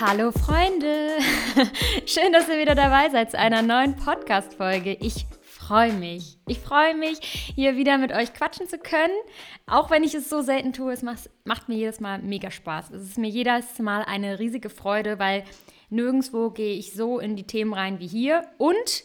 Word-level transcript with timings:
Hallo 0.00 0.32
Freunde! 0.32 1.18
Schön, 2.06 2.32
dass 2.32 2.48
ihr 2.48 2.58
wieder 2.58 2.74
dabei 2.74 3.10
seid 3.10 3.32
zu 3.32 3.38
einer 3.38 3.60
neuen 3.60 3.96
Podcast-Folge. 3.96 4.96
Ich 4.98 5.26
freue 5.42 5.92
mich. 5.92 6.38
Ich 6.48 6.58
freue 6.58 6.94
mich, 6.94 7.18
hier 7.20 7.76
wieder 7.76 7.98
mit 7.98 8.10
euch 8.10 8.32
quatschen 8.32 8.66
zu 8.66 8.78
können. 8.78 9.12
Auch 9.66 9.90
wenn 9.90 10.02
ich 10.02 10.14
es 10.14 10.30
so 10.30 10.40
selten 10.40 10.72
tue, 10.72 10.94
es 10.94 11.02
macht, 11.02 11.28
macht 11.44 11.68
mir 11.68 11.74
jedes 11.74 12.00
Mal 12.00 12.18
mega 12.22 12.50
Spaß. 12.50 12.92
Es 12.92 13.02
ist 13.02 13.18
mir 13.18 13.28
jedes 13.28 13.78
Mal 13.78 14.02
eine 14.04 14.38
riesige 14.38 14.70
Freude, 14.70 15.18
weil 15.18 15.44
nirgendwo 15.90 16.48
gehe 16.48 16.78
ich 16.78 16.94
so 16.94 17.18
in 17.18 17.36
die 17.36 17.46
Themen 17.46 17.74
rein 17.74 18.00
wie 18.00 18.06
hier. 18.06 18.48
Und 18.56 19.04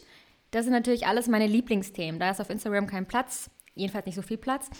das 0.50 0.64
sind 0.64 0.72
natürlich 0.72 1.06
alles 1.06 1.28
meine 1.28 1.46
Lieblingsthemen. 1.46 2.18
Da 2.18 2.30
ist 2.30 2.40
auf 2.40 2.48
Instagram 2.48 2.86
kein 2.86 3.04
Platz, 3.04 3.50
jedenfalls 3.74 4.06
nicht 4.06 4.16
so 4.16 4.22
viel 4.22 4.38
Platz. 4.38 4.70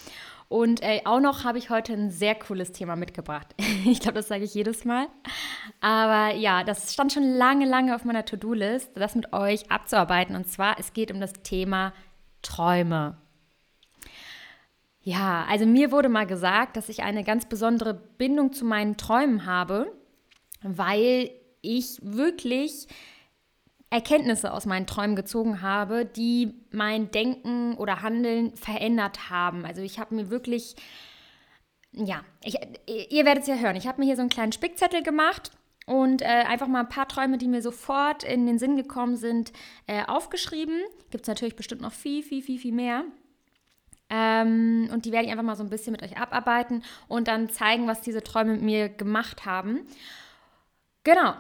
Und 0.49 0.83
äh, 0.83 1.01
auch 1.05 1.21
noch 1.21 1.43
habe 1.45 1.59
ich 1.59 1.71
heute 1.71 1.93
ein 1.93 2.11
sehr 2.11 2.35
cooles 2.35 2.73
Thema 2.73 2.95
mitgebracht. 2.95 3.55
ich 3.85 4.01
glaube, 4.01 4.15
das 4.15 4.29
sage 4.29 4.45
ich 4.45 4.55
jedes 4.55 4.85
Mal. 4.85 5.09
Aber 5.81 6.35
ja, 6.35 6.63
das 6.63 6.93
stand 6.93 7.13
schon 7.13 7.25
lange, 7.25 7.67
lange 7.67 7.95
auf 7.95 8.05
meiner 8.05 8.25
To-Do-List, 8.25 8.91
das 8.95 9.15
mit 9.15 9.33
euch 9.33 9.71
abzuarbeiten. 9.71 10.37
Und 10.37 10.49
zwar, 10.49 10.79
es 10.79 10.93
geht 10.93 11.11
um 11.11 11.21
das 11.21 11.33
Thema 11.43 11.93
Träume. 12.43 13.17
Ja, 15.03 15.47
also 15.49 15.67
mir 15.67 15.93
wurde 15.93 16.09
mal 16.09 16.27
gesagt, 16.27 16.77
dass 16.77 16.89
ich 16.89 17.03
eine 17.03 17.23
ganz 17.23 17.47
besondere 17.47 17.95
Bindung 17.95 18.53
zu 18.53 18.65
meinen 18.65 18.97
Träumen 18.97 19.47
habe, 19.47 19.93
weil 20.63 21.31
ich 21.63 21.99
wirklich 22.03 22.89
Erkenntnisse 23.97 24.53
aus 24.53 24.67
meinen 24.67 24.87
Träumen 24.87 25.17
gezogen 25.17 25.63
habe, 25.63 26.05
die 26.05 26.55
mein 26.71 27.11
Denken 27.11 27.75
oder 27.77 28.03
Handeln 28.03 28.55
verändert 28.55 29.31
haben. 29.31 29.65
Also 29.65 29.81
ich 29.81 29.99
habe 29.99 30.15
mir 30.15 30.29
wirklich, 30.29 30.77
ja, 31.93 32.21
ich, 32.45 32.57
ihr 32.87 33.25
werdet 33.25 33.45
es 33.45 33.49
ja 33.49 33.57
hören, 33.57 33.75
ich 33.75 33.87
habe 33.87 34.01
mir 34.01 34.07
hier 34.07 34.17
so 34.17 34.21
einen 34.21 34.29
kleinen 34.29 34.53
Spickzettel 34.53 35.03
gemacht 35.03 35.51
und 35.87 36.21
äh, 36.21 36.27
einfach 36.27 36.67
mal 36.67 36.81
ein 36.81 36.91
paar 36.91 37.09
Träume, 37.09 37.39
die 37.39 37.49
mir 37.49 37.63
sofort 37.63 38.23
in 38.23 38.47
den 38.47 38.59
Sinn 38.59 38.77
gekommen 38.77 39.17
sind, 39.17 39.53
äh, 39.87 40.05
aufgeschrieben. 40.05 40.79
Gibt 41.11 41.23
es 41.23 41.29
natürlich 41.29 41.57
bestimmt 41.57 41.81
noch 41.81 41.93
viel, 41.93 42.23
viel, 42.23 42.43
viel, 42.43 42.59
viel 42.59 42.75
mehr. 42.75 43.05
Ähm, 44.11 44.91
und 44.93 45.07
die 45.07 45.13
werde 45.13 45.25
ich 45.25 45.33
einfach 45.33 45.43
mal 45.43 45.57
so 45.57 45.65
ein 45.65 45.71
bisschen 45.71 45.93
mit 45.93 46.03
euch 46.03 46.19
abarbeiten 46.19 46.85
und 47.09 47.29
dann 47.29 47.49
zeigen, 47.49 47.87
was 47.87 48.03
diese 48.03 48.23
Träume 48.23 48.53
mit 48.53 48.63
mir 48.63 48.89
gemacht 48.91 49.47
haben. 49.47 49.81
Genau, 51.03 51.35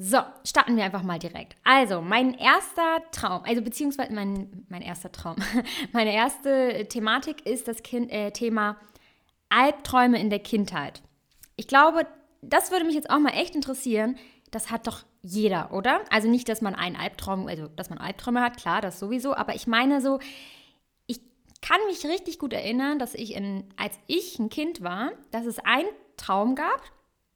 so, 0.00 0.18
starten 0.44 0.76
wir 0.76 0.84
einfach 0.84 1.02
mal 1.02 1.18
direkt. 1.18 1.56
Also, 1.64 2.00
mein 2.00 2.32
erster 2.34 3.02
Traum, 3.10 3.42
also 3.44 3.62
beziehungsweise 3.62 4.12
mein, 4.12 4.64
mein 4.68 4.80
erster 4.80 5.10
Traum, 5.10 5.34
meine 5.92 6.14
erste 6.14 6.86
Thematik 6.88 7.44
ist 7.44 7.66
das 7.66 7.82
kind, 7.82 8.08
äh, 8.12 8.30
Thema 8.30 8.76
Albträume 9.48 10.20
in 10.20 10.30
der 10.30 10.38
Kindheit. 10.38 11.02
Ich 11.56 11.66
glaube, 11.66 12.06
das 12.42 12.70
würde 12.70 12.84
mich 12.84 12.94
jetzt 12.94 13.10
auch 13.10 13.18
mal 13.18 13.30
echt 13.30 13.56
interessieren. 13.56 14.16
Das 14.52 14.70
hat 14.70 14.86
doch 14.86 15.02
jeder, 15.22 15.72
oder? 15.72 16.00
Also 16.10 16.28
nicht, 16.28 16.48
dass 16.48 16.60
man 16.60 16.76
einen 16.76 16.94
Albtraum, 16.94 17.48
also 17.48 17.66
dass 17.66 17.90
man 17.90 17.98
Albträume 17.98 18.40
hat, 18.40 18.56
klar, 18.56 18.80
das 18.80 19.00
sowieso, 19.00 19.34
aber 19.34 19.56
ich 19.56 19.66
meine 19.66 20.00
so, 20.00 20.20
ich 21.08 21.20
kann 21.60 21.80
mich 21.88 22.06
richtig 22.06 22.38
gut 22.38 22.52
erinnern, 22.52 23.00
dass 23.00 23.14
ich, 23.14 23.34
in, 23.34 23.64
als 23.76 23.98
ich 24.06 24.38
ein 24.38 24.48
Kind 24.48 24.80
war, 24.80 25.10
dass 25.32 25.44
es 25.44 25.58
einen 25.58 25.88
Traum 26.16 26.54
gab, 26.54 26.82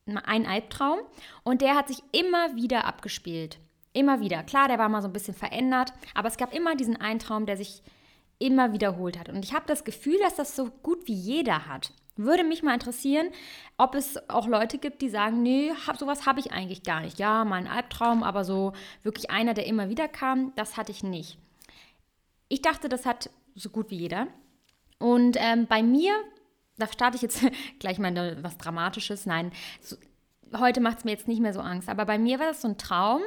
ein 0.06 0.46
Albtraum 0.46 0.98
und 1.44 1.60
der 1.60 1.76
hat 1.76 1.88
sich 1.88 2.02
immer 2.12 2.56
wieder 2.56 2.84
abgespielt. 2.84 3.58
Immer 3.92 4.20
wieder. 4.20 4.42
Klar, 4.42 4.68
der 4.68 4.78
war 4.78 4.88
mal 4.88 5.02
so 5.02 5.08
ein 5.08 5.12
bisschen 5.12 5.34
verändert, 5.34 5.92
aber 6.14 6.28
es 6.28 6.36
gab 6.36 6.54
immer 6.54 6.74
diesen 6.74 7.00
einen 7.00 7.18
Traum, 7.18 7.46
der 7.46 7.56
sich 7.56 7.82
immer 8.38 8.72
wiederholt 8.72 9.18
hat. 9.18 9.28
Und 9.28 9.44
ich 9.44 9.52
habe 9.52 9.66
das 9.66 9.84
Gefühl, 9.84 10.18
dass 10.18 10.34
das 10.34 10.56
so 10.56 10.70
gut 10.82 11.06
wie 11.06 11.14
jeder 11.14 11.66
hat. 11.66 11.92
Würde 12.16 12.44
mich 12.44 12.62
mal 12.62 12.74
interessieren, 12.74 13.28
ob 13.78 13.94
es 13.94 14.28
auch 14.28 14.46
Leute 14.46 14.78
gibt, 14.78 15.00
die 15.00 15.08
sagen, 15.08 15.42
nee, 15.42 15.72
hab, 15.86 15.98
sowas 15.98 16.26
habe 16.26 16.40
ich 16.40 16.52
eigentlich 16.52 16.82
gar 16.82 17.00
nicht. 17.00 17.18
Ja, 17.18 17.44
mal 17.44 17.56
ein 17.56 17.68
Albtraum, 17.68 18.22
aber 18.22 18.44
so 18.44 18.72
wirklich 19.02 19.30
einer, 19.30 19.54
der 19.54 19.66
immer 19.66 19.88
wieder 19.88 20.08
kam, 20.08 20.52
das 20.56 20.76
hatte 20.76 20.92
ich 20.92 21.02
nicht. 21.02 21.38
Ich 22.48 22.60
dachte, 22.60 22.88
das 22.88 23.06
hat 23.06 23.30
so 23.54 23.70
gut 23.70 23.90
wie 23.90 23.96
jeder. 23.96 24.26
Und 24.98 25.36
ähm, 25.38 25.66
bei 25.66 25.82
mir 25.82 26.12
da 26.78 26.86
starte 26.86 27.16
ich 27.16 27.22
jetzt 27.22 27.40
gleich 27.78 27.98
mal 27.98 28.42
was 28.42 28.58
Dramatisches. 28.58 29.26
Nein, 29.26 29.52
so, 29.80 29.96
heute 30.58 30.80
macht 30.80 30.98
es 30.98 31.04
mir 31.04 31.12
jetzt 31.12 31.28
nicht 31.28 31.40
mehr 31.40 31.52
so 31.52 31.60
Angst. 31.60 31.88
Aber 31.88 32.04
bei 32.04 32.18
mir 32.18 32.38
war 32.38 32.46
das 32.46 32.62
so 32.62 32.68
ein 32.68 32.78
Traum, 32.78 33.22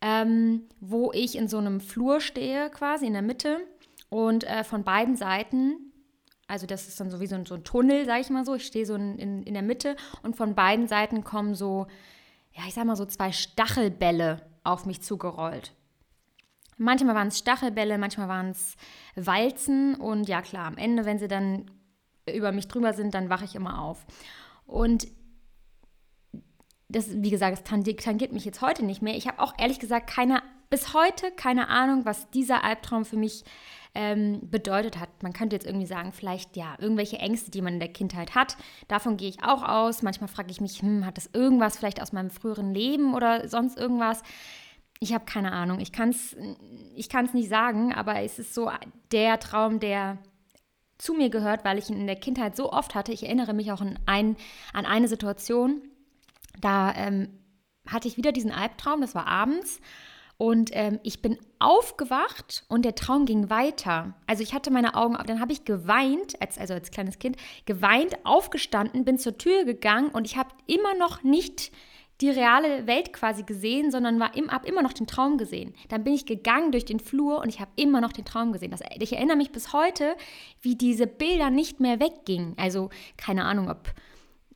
ähm, 0.00 0.62
wo 0.80 1.12
ich 1.12 1.36
in 1.36 1.48
so 1.48 1.58
einem 1.58 1.80
Flur 1.80 2.20
stehe, 2.20 2.70
quasi 2.70 3.06
in 3.06 3.12
der 3.12 3.22
Mitte. 3.22 3.60
Und 4.10 4.44
äh, 4.44 4.64
von 4.64 4.84
beiden 4.84 5.16
Seiten, 5.16 5.92
also 6.46 6.66
das 6.66 6.86
ist 6.86 7.00
dann 7.00 7.10
so 7.10 7.20
wie 7.20 7.26
so 7.26 7.34
ein, 7.34 7.46
so 7.46 7.54
ein 7.54 7.64
Tunnel, 7.64 8.04
sage 8.04 8.20
ich 8.20 8.30
mal 8.30 8.44
so. 8.44 8.54
Ich 8.54 8.66
stehe 8.66 8.86
so 8.86 8.94
in, 8.94 9.18
in, 9.18 9.42
in 9.42 9.54
der 9.54 9.62
Mitte 9.62 9.96
und 10.22 10.36
von 10.36 10.54
beiden 10.54 10.86
Seiten 10.86 11.24
kommen 11.24 11.54
so, 11.54 11.86
ja, 12.52 12.62
ich 12.68 12.74
sag 12.74 12.84
mal 12.84 12.96
so 12.96 13.06
zwei 13.06 13.32
Stachelbälle 13.32 14.42
auf 14.62 14.86
mich 14.86 15.02
zugerollt. 15.02 15.72
Manchmal 16.76 17.14
waren 17.14 17.28
es 17.28 17.38
Stachelbälle, 17.38 17.98
manchmal 17.98 18.28
waren 18.28 18.50
es 18.50 18.76
Walzen 19.14 19.94
und 19.94 20.28
ja 20.28 20.42
klar, 20.42 20.66
am 20.66 20.76
Ende, 20.76 21.04
wenn 21.04 21.18
sie 21.18 21.28
dann 21.28 21.70
über 22.32 22.52
mich 22.52 22.68
drüber 22.68 22.92
sind, 22.92 23.14
dann 23.14 23.30
wache 23.30 23.44
ich 23.44 23.54
immer 23.54 23.80
auf. 23.82 24.04
Und 24.66 25.08
das, 26.88 27.22
wie 27.22 27.30
gesagt, 27.30 27.58
das 27.58 27.64
tangiert 27.64 28.32
mich 28.32 28.44
jetzt 28.44 28.62
heute 28.62 28.84
nicht 28.84 29.02
mehr. 29.02 29.16
Ich 29.16 29.26
habe 29.26 29.40
auch 29.40 29.54
ehrlich 29.58 29.80
gesagt 29.80 30.08
keine, 30.08 30.42
bis 30.70 30.94
heute 30.94 31.30
keine 31.32 31.68
Ahnung, 31.68 32.04
was 32.04 32.30
dieser 32.30 32.62
Albtraum 32.62 33.04
für 33.04 33.16
mich 33.16 33.44
ähm, 33.94 34.40
bedeutet 34.50 34.98
hat. 34.98 35.22
Man 35.22 35.32
könnte 35.32 35.56
jetzt 35.56 35.66
irgendwie 35.66 35.86
sagen, 35.86 36.12
vielleicht 36.12 36.56
ja, 36.56 36.74
irgendwelche 36.78 37.18
Ängste, 37.18 37.50
die 37.50 37.62
man 37.62 37.74
in 37.74 37.80
der 37.80 37.92
Kindheit 37.92 38.34
hat. 38.34 38.56
Davon 38.88 39.16
gehe 39.16 39.28
ich 39.28 39.44
auch 39.44 39.62
aus. 39.62 40.02
Manchmal 40.02 40.28
frage 40.28 40.50
ich 40.50 40.60
mich, 40.60 40.82
hm, 40.82 41.06
hat 41.06 41.16
das 41.16 41.30
irgendwas 41.32 41.76
vielleicht 41.76 42.02
aus 42.02 42.12
meinem 42.12 42.30
früheren 42.30 42.74
Leben 42.74 43.14
oder 43.14 43.48
sonst 43.48 43.78
irgendwas? 43.78 44.22
Ich 45.00 45.12
habe 45.12 45.24
keine 45.24 45.52
Ahnung. 45.52 45.80
Ich 45.80 45.92
kann 45.92 46.10
es 46.10 46.36
ich 46.94 47.08
kann's 47.08 47.34
nicht 47.34 47.48
sagen, 47.48 47.92
aber 47.92 48.20
es 48.20 48.38
ist 48.38 48.54
so 48.54 48.70
der 49.12 49.38
Traum, 49.38 49.80
der 49.80 50.18
zu 51.04 51.12
mir 51.12 51.28
gehört, 51.28 51.64
weil 51.64 51.78
ich 51.78 51.90
ihn 51.90 52.00
in 52.00 52.06
der 52.06 52.16
Kindheit 52.16 52.56
so 52.56 52.72
oft 52.72 52.94
hatte. 52.94 53.12
Ich 53.12 53.24
erinnere 53.24 53.52
mich 53.52 53.70
auch 53.70 53.82
an, 53.82 53.98
ein, 54.06 54.36
an 54.72 54.86
eine 54.86 55.06
Situation, 55.06 55.82
da 56.58 56.94
ähm, 56.96 57.28
hatte 57.86 58.08
ich 58.08 58.16
wieder 58.16 58.32
diesen 58.32 58.50
Albtraum, 58.50 59.02
das 59.02 59.14
war 59.14 59.26
abends. 59.26 59.80
Und 60.36 60.70
ähm, 60.72 60.98
ich 61.02 61.22
bin 61.22 61.38
aufgewacht 61.60 62.64
und 62.68 62.84
der 62.84 62.96
Traum 62.96 63.24
ging 63.24 63.50
weiter. 63.50 64.14
Also 64.26 64.42
ich 64.42 64.52
hatte 64.54 64.70
meine 64.70 64.94
Augen, 64.94 65.16
dann 65.26 65.40
habe 65.40 65.52
ich 65.52 65.64
geweint, 65.64 66.40
als, 66.40 66.58
also 66.58 66.74
als 66.74 66.90
kleines 66.90 67.18
Kind, 67.18 67.36
geweint, 67.66 68.16
aufgestanden, 68.24 69.04
bin 69.04 69.18
zur 69.18 69.38
Tür 69.38 69.64
gegangen 69.64 70.08
und 70.08 70.26
ich 70.26 70.36
habe 70.36 70.50
immer 70.66 70.94
noch 70.94 71.22
nicht 71.22 71.70
die 72.20 72.30
reale 72.30 72.86
Welt 72.86 73.12
quasi 73.12 73.42
gesehen, 73.42 73.90
sondern 73.90 74.20
war 74.20 74.36
im, 74.36 74.50
habe 74.50 74.68
immer 74.68 74.82
noch 74.82 74.92
den 74.92 75.06
Traum 75.06 75.36
gesehen. 75.36 75.74
Dann 75.88 76.04
bin 76.04 76.14
ich 76.14 76.26
gegangen 76.26 76.70
durch 76.70 76.84
den 76.84 77.00
Flur 77.00 77.40
und 77.40 77.48
ich 77.48 77.60
habe 77.60 77.70
immer 77.76 78.00
noch 78.00 78.12
den 78.12 78.24
Traum 78.24 78.52
gesehen. 78.52 78.70
Das, 78.70 78.80
ich 78.98 79.12
erinnere 79.12 79.36
mich 79.36 79.50
bis 79.50 79.72
heute, 79.72 80.16
wie 80.60 80.76
diese 80.76 81.06
Bilder 81.06 81.50
nicht 81.50 81.80
mehr 81.80 81.98
weggingen. 82.00 82.54
Also 82.56 82.90
keine 83.16 83.44
Ahnung, 83.44 83.68
ob 83.68 83.92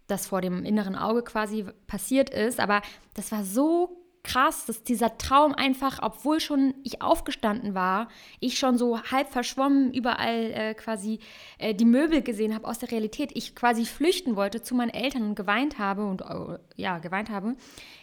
das 0.06 0.26
vor 0.26 0.40
dem 0.40 0.64
inneren 0.64 0.96
Auge 0.96 1.22
quasi 1.22 1.66
passiert 1.86 2.30
ist, 2.30 2.60
aber 2.60 2.80
das 3.14 3.30
war 3.32 3.44
so 3.44 4.07
krass, 4.22 4.66
dass 4.66 4.82
dieser 4.82 5.18
Traum 5.18 5.54
einfach, 5.54 6.00
obwohl 6.02 6.40
schon 6.40 6.74
ich 6.84 7.02
aufgestanden 7.02 7.74
war, 7.74 8.08
ich 8.40 8.58
schon 8.58 8.76
so 8.76 9.02
halb 9.02 9.28
verschwommen 9.30 9.92
überall 9.92 10.52
äh, 10.52 10.74
quasi 10.74 11.20
äh, 11.58 11.74
die 11.74 11.84
Möbel 11.84 12.22
gesehen 12.22 12.54
habe 12.54 12.66
aus 12.66 12.78
der 12.78 12.90
Realität, 12.90 13.30
ich 13.34 13.54
quasi 13.54 13.84
flüchten 13.84 14.36
wollte 14.36 14.62
zu 14.62 14.74
meinen 14.74 14.90
Eltern 14.90 15.22
und 15.22 15.34
geweint 15.34 15.78
habe 15.78 16.06
und 16.06 16.22
äh, 16.22 16.58
ja, 16.76 16.98
geweint 16.98 17.30
habe, 17.30 17.56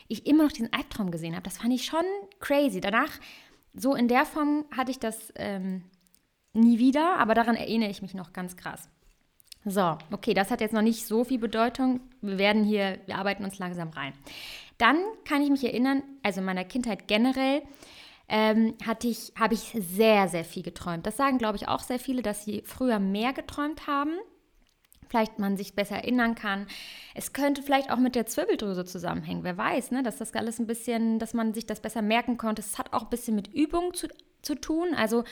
ich 0.08 0.26
immer 0.26 0.44
noch 0.44 0.52
diesen 0.52 0.74
Albtraum 0.74 1.12
gesehen 1.12 1.34
habe. 1.34 1.44
Das 1.44 1.58
fand 1.58 1.74
ich 1.74 1.86
schon 1.86 2.06
crazy. 2.40 2.82
Danach, 2.82 3.12
so 3.74 3.96
in 3.96 4.08
der 4.08 4.26
Form 4.26 4.66
hatte 4.76 4.92
ich 4.92 5.00
das 5.00 5.34
ähm, 5.36 5.84
nie 6.54 6.80
wieder, 6.80 7.18
aber 7.18 7.34
daran 7.34 7.56
erinnere 7.56 7.90
ich 7.90 8.02
mich 8.02 8.14
noch 8.14 8.34
ganz 8.34 8.56
krass. 8.56 8.90
So, 9.68 9.98
okay, 10.12 10.36
das 10.36 10.52
hat 10.52 10.62
jetzt 10.62 10.74
noch 10.74 10.84
nicht 10.84 11.08
so 11.08 11.24
viel 11.24 11.40
Bedeutung. 11.40 12.00
Wir 12.22 12.38
werden 12.38 12.64
hier, 12.64 13.00
wir 13.08 13.18
arbeiten 13.18 13.44
uns 13.44 13.58
langsam 13.58 13.90
rein. 13.90 14.14
Dann 14.78 14.98
kann 15.24 15.42
ich 15.42 15.50
mich 15.50 15.64
erinnern, 15.64 16.04
also 16.24 16.40
in 16.40 16.46
meiner 16.46 16.66
Kindheit 16.66 17.08
generell, 17.08 17.62
ähm, 18.28 18.76
ich, 19.04 19.34
habe 19.40 19.54
ich 19.54 19.76
sehr, 19.80 20.28
sehr 20.28 20.44
viel 20.44 20.64
geträumt. 20.64 21.06
Das 21.06 21.18
sagen, 21.18 21.38
glaube 21.38 21.58
ich, 21.58 21.68
auch 21.68 21.82
sehr 21.82 22.00
viele, 22.00 22.22
dass 22.22 22.44
sie 22.44 22.64
früher 22.66 23.00
mehr 23.00 23.34
geträumt 23.34 23.88
haben. 23.88 24.14
Vielleicht 25.08 25.38
man 25.38 25.56
sich 25.56 25.76
besser 25.76 25.98
erinnern 25.98 26.34
kann. 26.34 26.66
Es 27.14 27.32
könnte 27.32 27.62
vielleicht 27.62 27.92
auch 27.92 27.98
mit 27.98 28.16
der 28.16 28.26
Zwirbeldrüse 28.26 28.86
zusammenhängen. 28.86 29.44
Wer 29.44 29.56
weiß, 29.56 29.92
ne? 29.92 30.02
dass 30.02 30.18
das 30.18 30.34
alles 30.34 30.60
ein 30.60 30.66
bisschen, 30.66 31.20
dass 31.20 31.36
man 31.36 31.54
sich 31.54 31.68
das 31.68 31.80
besser 31.80 32.02
merken 32.02 32.38
konnte. 32.38 32.62
Es 32.62 32.80
hat 32.80 32.92
auch 32.92 33.04
ein 33.04 33.10
bisschen 33.10 33.36
mit 33.36 33.54
Übung 33.54 33.94
zu, 33.94 34.08
zu 34.42 34.56
tun. 34.56 34.96
Also 34.96 35.24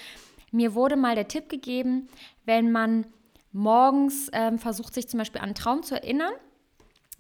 mir 0.51 0.75
wurde 0.75 0.95
mal 0.95 1.15
der 1.15 1.27
Tipp 1.27 1.49
gegeben, 1.49 2.07
wenn 2.45 2.71
man 2.71 3.07
morgens 3.51 4.29
ähm, 4.31 4.59
versucht, 4.59 4.93
sich 4.93 5.07
zum 5.07 5.17
Beispiel 5.17 5.41
an 5.41 5.45
einen 5.45 5.55
Traum 5.55 5.81
zu 5.81 5.95
erinnern, 5.95 6.33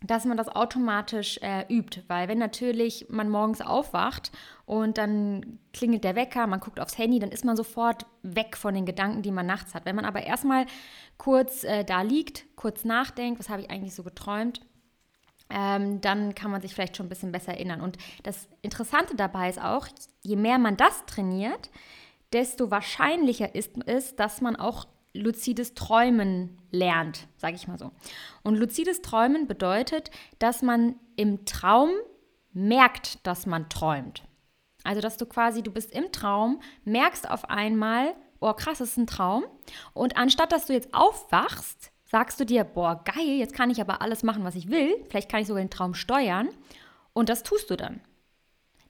dass 0.03 0.25
man 0.25 0.37
das 0.37 0.49
automatisch 0.49 1.39
äh, 1.41 1.65
übt, 1.73 2.03
weil 2.07 2.27
wenn 2.27 2.37
natürlich 2.37 3.07
man 3.09 3.29
morgens 3.29 3.61
aufwacht 3.61 4.31
und 4.65 4.97
dann 4.97 5.59
klingelt 5.71 6.03
der 6.03 6.15
Wecker, 6.15 6.45
man 6.47 6.59
guckt 6.59 6.79
aufs 6.79 6.97
Handy, 6.97 7.19
dann 7.19 7.31
ist 7.31 7.45
man 7.45 7.55
sofort 7.55 8.05
weg 8.21 8.57
von 8.57 8.73
den 8.73 8.85
Gedanken, 8.85 9.21
die 9.21 9.31
man 9.31 9.45
nachts 9.45 9.73
hat. 9.73 9.85
Wenn 9.85 9.95
man 9.95 10.05
aber 10.05 10.23
erstmal 10.23 10.65
kurz 11.17 11.63
äh, 11.63 11.83
da 11.83 12.01
liegt, 12.01 12.45
kurz 12.55 12.83
nachdenkt, 12.83 13.39
was 13.39 13.49
habe 13.49 13.61
ich 13.61 13.71
eigentlich 13.71 13.95
so 13.95 14.03
geträumt, 14.03 14.61
ähm, 15.49 16.01
dann 16.01 16.35
kann 16.35 16.51
man 16.51 16.61
sich 16.61 16.73
vielleicht 16.73 16.97
schon 16.97 17.05
ein 17.05 17.09
bisschen 17.09 17.31
besser 17.31 17.53
erinnern. 17.53 17.81
Und 17.81 17.97
das 18.23 18.47
Interessante 18.61 19.15
dabei 19.15 19.49
ist 19.49 19.61
auch, 19.61 19.87
je 20.21 20.35
mehr 20.35 20.57
man 20.57 20.77
das 20.77 21.05
trainiert, 21.05 21.69
desto 22.33 22.71
wahrscheinlicher 22.71 23.53
ist 23.55 23.71
es, 23.85 24.15
dass 24.15 24.41
man 24.41 24.55
auch 24.55 24.85
luzides 25.13 25.73
Träumen 25.73 26.57
lernt, 26.71 27.27
sage 27.37 27.55
ich 27.55 27.67
mal 27.67 27.77
so. 27.77 27.91
Und 28.43 28.55
luzides 28.55 29.01
Träumen 29.01 29.47
bedeutet, 29.47 30.11
dass 30.39 30.61
man 30.61 30.95
im 31.15 31.45
Traum 31.45 31.91
merkt, 32.51 33.25
dass 33.25 33.45
man 33.45 33.69
träumt. 33.69 34.23
Also, 34.83 35.01
dass 35.01 35.17
du 35.17 35.25
quasi, 35.25 35.63
du 35.63 35.71
bist 35.71 35.91
im 35.91 36.11
Traum, 36.11 36.59
merkst 36.83 37.29
auf 37.29 37.49
einmal, 37.49 38.15
oh 38.39 38.53
krass, 38.53 38.79
das 38.79 38.89
ist 38.89 38.97
ein 38.97 39.07
Traum. 39.07 39.45
Und 39.93 40.17
anstatt 40.17 40.51
dass 40.51 40.65
du 40.65 40.73
jetzt 40.73 40.93
aufwachst, 40.93 41.91
sagst 42.05 42.39
du 42.39 42.45
dir, 42.45 42.63
boah, 42.63 43.03
geil, 43.03 43.37
jetzt 43.37 43.55
kann 43.55 43.69
ich 43.69 43.81
aber 43.81 44.01
alles 44.01 44.23
machen, 44.23 44.43
was 44.43 44.55
ich 44.55 44.69
will. 44.69 44.95
Vielleicht 45.09 45.29
kann 45.29 45.41
ich 45.41 45.47
sogar 45.47 45.63
den 45.63 45.69
Traum 45.69 45.93
steuern. 45.93 46.49
Und 47.13 47.29
das 47.29 47.43
tust 47.43 47.69
du 47.69 47.75
dann. 47.75 48.01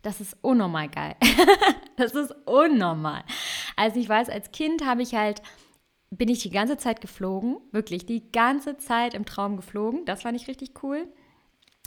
Das 0.02 0.20
ist 0.20 0.36
unnormal 0.42 0.90
geil. 0.90 1.16
das 1.96 2.14
ist 2.14 2.36
unnormal. 2.46 3.24
Also 3.78 4.00
ich 4.00 4.10
weiß, 4.10 4.30
als 4.30 4.52
Kind 4.52 4.86
habe 4.86 5.02
ich 5.02 5.16
halt, 5.16 5.42
bin 6.18 6.30
ich 6.30 6.40
die 6.40 6.50
ganze 6.50 6.78
Zeit 6.78 7.02
geflogen. 7.02 7.58
Wirklich, 7.72 8.06
die 8.06 8.32
ganze 8.32 8.78
Zeit 8.78 9.14
im 9.14 9.26
Traum 9.26 9.58
geflogen. 9.58 10.06
Das 10.06 10.22
fand 10.22 10.40
ich 10.40 10.48
richtig 10.48 10.84
cool. 10.84 11.08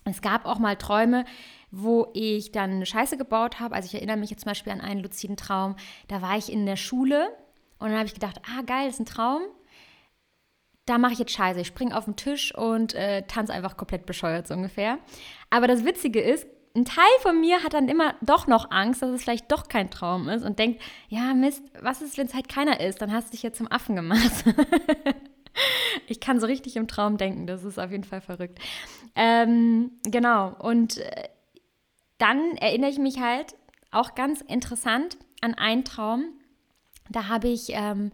Es 0.05 0.23
gab 0.23 0.46
auch 0.46 0.58
mal 0.58 0.76
Träume, 0.76 1.25
wo 1.70 2.08
ich 2.14 2.52
dann 2.52 2.87
Scheiße 2.87 3.17
gebaut 3.17 3.58
habe. 3.61 3.75
Also 3.75 3.87
ich 3.87 3.94
erinnere 3.94 4.17
mich 4.17 4.31
jetzt 4.31 4.43
zum 4.43 4.50
Beispiel 4.50 4.73
an 4.73 4.81
einen 4.81 5.00
luziden 5.00 5.37
Traum. 5.37 5.76
Da 6.08 6.23
war 6.23 6.37
ich 6.37 6.52
in 6.52 6.67
der 6.67 6.76
Schule 6.76 7.28
und 7.78 7.88
dann 7.88 7.99
habe 7.99 8.06
ich 8.06 8.14
gedacht, 8.14 8.40
ah 8.46 8.62
geil, 8.62 8.88
ist 8.88 9.00
ein 9.00 9.06
Traum. 9.06 9.43
Da 10.87 10.99
mache 10.99 11.14
ich 11.14 11.19
jetzt 11.19 11.32
Scheiße. 11.32 11.61
Ich 11.61 11.67
springe 11.67 11.96
auf 11.96 12.05
den 12.05 12.14
Tisch 12.14 12.55
und 12.55 12.94
äh, 12.94 13.22
tanze 13.26 13.52
einfach 13.52 13.76
komplett 13.76 14.06
bescheuert 14.06 14.46
so 14.46 14.55
ungefähr. 14.55 14.99
Aber 15.50 15.67
das 15.67 15.84
Witzige 15.84 16.20
ist, 16.20 16.46
ein 16.76 16.84
Teil 16.84 17.05
von 17.20 17.40
mir 17.40 17.62
hat 17.62 17.75
dann 17.75 17.88
immer 17.88 18.14
doch 18.20 18.46
noch 18.46 18.70
Angst, 18.70 19.02
dass 19.02 19.11
es 19.11 19.23
vielleicht 19.23 19.50
doch 19.50 19.69
kein 19.69 19.90
Traum 19.90 20.28
ist 20.28 20.44
und 20.44 20.58
denkt, 20.58 20.82
ja 21.08 21.34
Mist, 21.34 21.62
was 21.81 22.02
ist, 22.02 22.19
wenn 22.19 22.26
es 22.26 22.34
halt 22.34 22.49
keiner 22.49 22.81
ist? 22.81 23.00
Dann 23.00 23.12
hast 23.12 23.28
du 23.28 23.31
dich 23.32 23.43
jetzt 23.43 23.58
zum 23.58 23.70
Affen 23.70 23.96
gemacht. 23.96 24.44
ich 26.06 26.20
kann 26.20 26.38
so 26.38 26.46
richtig 26.46 26.76
im 26.76 26.87
Traum 26.87 27.17
denken, 27.17 27.46
das 27.46 27.64
ist 27.64 27.78
auf 27.78 27.90
jeden 27.90 28.05
Fall 28.05 28.20
verrückt. 28.20 28.58
Ähm, 29.14 29.93
genau, 30.05 30.55
und 30.61 30.99
äh, 30.99 31.28
dann 32.19 32.56
erinnere 32.56 32.90
ich 32.90 32.99
mich 32.99 33.20
halt 33.20 33.55
auch 33.90 34.14
ganz 34.14 34.43
interessant 34.43 35.17
an 35.40 35.55
einen 35.55 35.84
Traum. 35.84 36.25
Da 37.08 37.29
habe 37.29 37.49
ich, 37.49 37.69
ähm, 37.70 38.12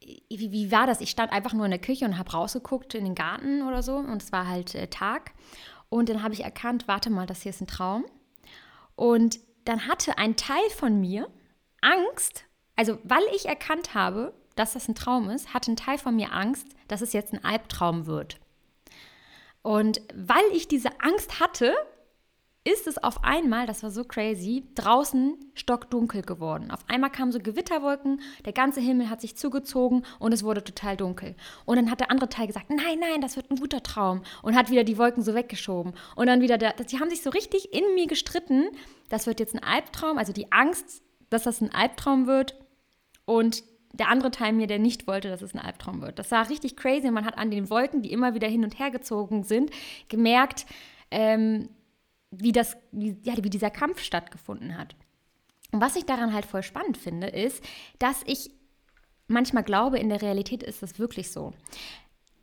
wie, 0.00 0.52
wie, 0.52 0.70
war 0.70 0.86
das? 0.86 1.00
Ich 1.00 1.10
stand 1.10 1.32
einfach 1.32 1.54
nur 1.54 1.64
in 1.64 1.70
der 1.70 1.80
Küche 1.80 2.04
und 2.04 2.18
habe 2.18 2.30
rausgeguckt 2.30 2.94
in 2.94 3.04
den 3.04 3.14
Garten 3.14 3.62
oder 3.62 3.82
so 3.82 3.96
und 3.96 4.22
es 4.22 4.30
war 4.30 4.46
halt 4.46 4.74
äh, 4.74 4.86
Tag. 4.86 5.32
Und 5.94 6.08
dann 6.08 6.24
habe 6.24 6.34
ich 6.34 6.42
erkannt, 6.42 6.88
warte 6.88 7.08
mal, 7.08 7.24
das 7.24 7.42
hier 7.42 7.50
ist 7.50 7.60
ein 7.60 7.68
Traum. 7.68 8.04
Und 8.96 9.38
dann 9.64 9.86
hatte 9.86 10.18
ein 10.18 10.34
Teil 10.34 10.68
von 10.70 11.00
mir 11.00 11.30
Angst, 11.82 12.46
also 12.74 12.98
weil 13.04 13.22
ich 13.32 13.46
erkannt 13.46 13.94
habe, 13.94 14.34
dass 14.56 14.72
das 14.72 14.88
ein 14.88 14.96
Traum 14.96 15.30
ist, 15.30 15.54
hatte 15.54 15.70
ein 15.70 15.76
Teil 15.76 15.98
von 15.98 16.16
mir 16.16 16.32
Angst, 16.32 16.66
dass 16.88 17.00
es 17.00 17.12
jetzt 17.12 17.32
ein 17.32 17.44
Albtraum 17.44 18.06
wird. 18.06 18.40
Und 19.62 20.00
weil 20.12 20.42
ich 20.52 20.66
diese 20.66 21.00
Angst 21.00 21.38
hatte, 21.38 21.72
ist 22.64 22.86
es 22.86 22.96
auf 22.96 23.22
einmal, 23.22 23.66
das 23.66 23.82
war 23.82 23.90
so 23.90 24.04
crazy, 24.04 24.64
draußen 24.74 25.36
stockdunkel 25.52 26.22
geworden. 26.22 26.70
Auf 26.70 26.80
einmal 26.88 27.10
kamen 27.10 27.30
so 27.30 27.38
Gewitterwolken, 27.38 28.22
der 28.46 28.54
ganze 28.54 28.80
Himmel 28.80 29.10
hat 29.10 29.20
sich 29.20 29.36
zugezogen 29.36 30.04
und 30.18 30.32
es 30.32 30.42
wurde 30.44 30.64
total 30.64 30.96
dunkel. 30.96 31.36
Und 31.66 31.76
dann 31.76 31.90
hat 31.90 32.00
der 32.00 32.10
andere 32.10 32.30
Teil 32.30 32.46
gesagt, 32.46 32.70
nein, 32.70 32.98
nein, 32.98 33.20
das 33.20 33.36
wird 33.36 33.50
ein 33.50 33.58
guter 33.58 33.82
Traum 33.82 34.22
und 34.42 34.56
hat 34.56 34.70
wieder 34.70 34.82
die 34.82 34.96
Wolken 34.96 35.22
so 35.22 35.34
weggeschoben. 35.34 35.92
Und 36.16 36.26
dann 36.26 36.40
wieder, 36.40 36.56
der, 36.56 36.72
die 36.72 36.98
haben 36.98 37.10
sich 37.10 37.22
so 37.22 37.28
richtig 37.28 37.74
in 37.74 37.94
mir 37.94 38.06
gestritten, 38.06 38.68
das 39.10 39.26
wird 39.26 39.40
jetzt 39.40 39.54
ein 39.54 39.62
Albtraum, 39.62 40.16
also 40.16 40.32
die 40.32 40.50
Angst, 40.50 41.02
dass 41.28 41.42
das 41.42 41.60
ein 41.60 41.72
Albtraum 41.74 42.26
wird 42.26 42.56
und 43.26 43.62
der 43.92 44.08
andere 44.08 44.30
Teil 44.30 44.54
mir, 44.54 44.66
der 44.66 44.78
nicht 44.78 45.06
wollte, 45.06 45.28
dass 45.28 45.42
es 45.42 45.54
ein 45.54 45.60
Albtraum 45.60 46.00
wird. 46.00 46.18
Das 46.18 46.30
war 46.30 46.48
richtig 46.48 46.76
crazy. 46.76 47.10
Man 47.10 47.24
hat 47.26 47.38
an 47.38 47.50
den 47.50 47.70
Wolken, 47.70 48.02
die 48.02 48.10
immer 48.10 48.34
wieder 48.34 48.48
hin 48.48 48.64
und 48.64 48.78
her 48.78 48.90
gezogen 48.90 49.44
sind, 49.44 49.70
gemerkt, 50.08 50.66
ähm, 51.10 51.68
wie, 52.38 52.52
das, 52.52 52.76
wie, 52.92 53.16
ja, 53.22 53.34
wie 53.36 53.50
dieser 53.50 53.70
Kampf 53.70 54.00
stattgefunden 54.00 54.76
hat. 54.76 54.96
Und 55.72 55.80
was 55.80 55.96
ich 55.96 56.06
daran 56.06 56.32
halt 56.32 56.46
voll 56.46 56.62
spannend 56.62 56.96
finde, 56.96 57.26
ist, 57.26 57.64
dass 57.98 58.22
ich 58.26 58.50
manchmal 59.26 59.64
glaube, 59.64 59.98
in 59.98 60.08
der 60.08 60.22
Realität 60.22 60.62
ist 60.62 60.82
das 60.82 60.98
wirklich 60.98 61.30
so. 61.30 61.52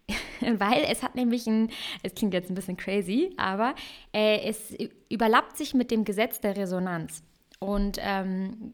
Weil 0.42 0.84
es 0.90 1.04
hat 1.04 1.16
nämlich 1.16 1.48
ein, 1.48 1.72
es 2.04 2.14
klingt 2.14 2.34
jetzt 2.34 2.50
ein 2.50 2.56
bisschen 2.56 2.78
crazy, 2.78 3.34
aber 3.38 3.76
äh, 4.14 4.42
es 4.50 4.76
überlappt 5.10 5.58
sich 5.58 5.74
mit 5.74 5.92
dem 5.92 6.04
Gesetz 6.04 6.42
der 6.42 6.58
Resonanz. 6.58 7.24
Und 7.60 7.98
ähm, 8.02 8.74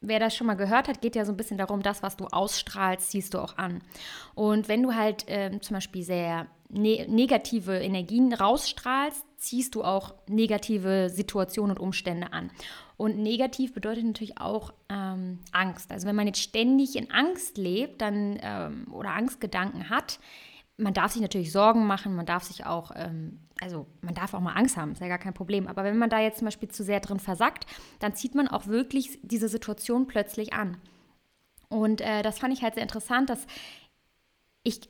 wer 0.00 0.18
das 0.18 0.34
schon 0.34 0.46
mal 0.46 0.54
gehört 0.54 0.88
hat, 0.88 1.00
geht 1.00 1.14
ja 1.14 1.24
so 1.24 1.32
ein 1.32 1.36
bisschen 1.36 1.58
darum, 1.58 1.82
das, 1.82 2.02
was 2.02 2.16
du 2.16 2.26
ausstrahlst, 2.26 3.10
ziehst 3.10 3.34
du 3.34 3.38
auch 3.38 3.58
an. 3.58 3.82
Und 4.34 4.68
wenn 4.68 4.82
du 4.82 4.94
halt 4.94 5.24
ähm, 5.28 5.60
zum 5.60 5.74
Beispiel 5.74 6.02
sehr 6.02 6.46
ne 6.68 7.06
negative 7.08 7.78
Energien 7.78 8.32
rausstrahlst, 8.32 9.24
ziehst 9.36 9.74
du 9.74 9.82
auch 9.82 10.14
negative 10.28 11.10
Situationen 11.10 11.76
und 11.76 11.82
Umstände 11.82 12.32
an. 12.32 12.50
Und 12.96 13.18
negativ 13.18 13.72
bedeutet 13.72 14.04
natürlich 14.04 14.38
auch 14.38 14.72
ähm, 14.88 15.40
Angst. 15.52 15.90
Also 15.90 16.06
wenn 16.06 16.16
man 16.16 16.26
jetzt 16.26 16.42
ständig 16.42 16.96
in 16.96 17.10
Angst 17.10 17.56
lebt 17.56 18.02
dann, 18.02 18.38
ähm, 18.42 18.86
oder 18.92 19.10
Angstgedanken 19.10 19.88
hat, 19.88 20.18
man 20.76 20.94
darf 20.94 21.12
sich 21.12 21.22
natürlich 21.22 21.52
Sorgen 21.52 21.86
machen, 21.86 22.14
man 22.14 22.26
darf 22.26 22.44
sich 22.44 22.66
auch, 22.66 22.92
ähm, 22.94 23.40
also 23.60 23.86
man 24.00 24.14
darf 24.14 24.34
auch 24.34 24.40
mal 24.40 24.54
Angst 24.54 24.76
haben, 24.76 24.92
ist 24.92 25.00
ja 25.00 25.08
gar 25.08 25.18
kein 25.18 25.34
Problem. 25.34 25.68
Aber 25.68 25.84
wenn 25.84 25.98
man 25.98 26.10
da 26.10 26.18
jetzt 26.18 26.38
zum 26.38 26.46
Beispiel 26.46 26.68
zu 26.68 26.82
sehr 26.82 27.00
drin 27.00 27.20
versackt, 27.20 27.66
dann 27.98 28.14
zieht 28.14 28.34
man 28.34 28.48
auch 28.48 28.66
wirklich 28.66 29.18
diese 29.22 29.48
Situation 29.48 30.06
plötzlich 30.06 30.52
an. 30.52 30.78
Und 31.68 32.00
äh, 32.00 32.22
das 32.22 32.38
fand 32.38 32.52
ich 32.52 32.62
halt 32.62 32.74
sehr 32.74 32.82
interessant, 32.82 33.30
dass 33.30 33.46
ich 34.62 34.80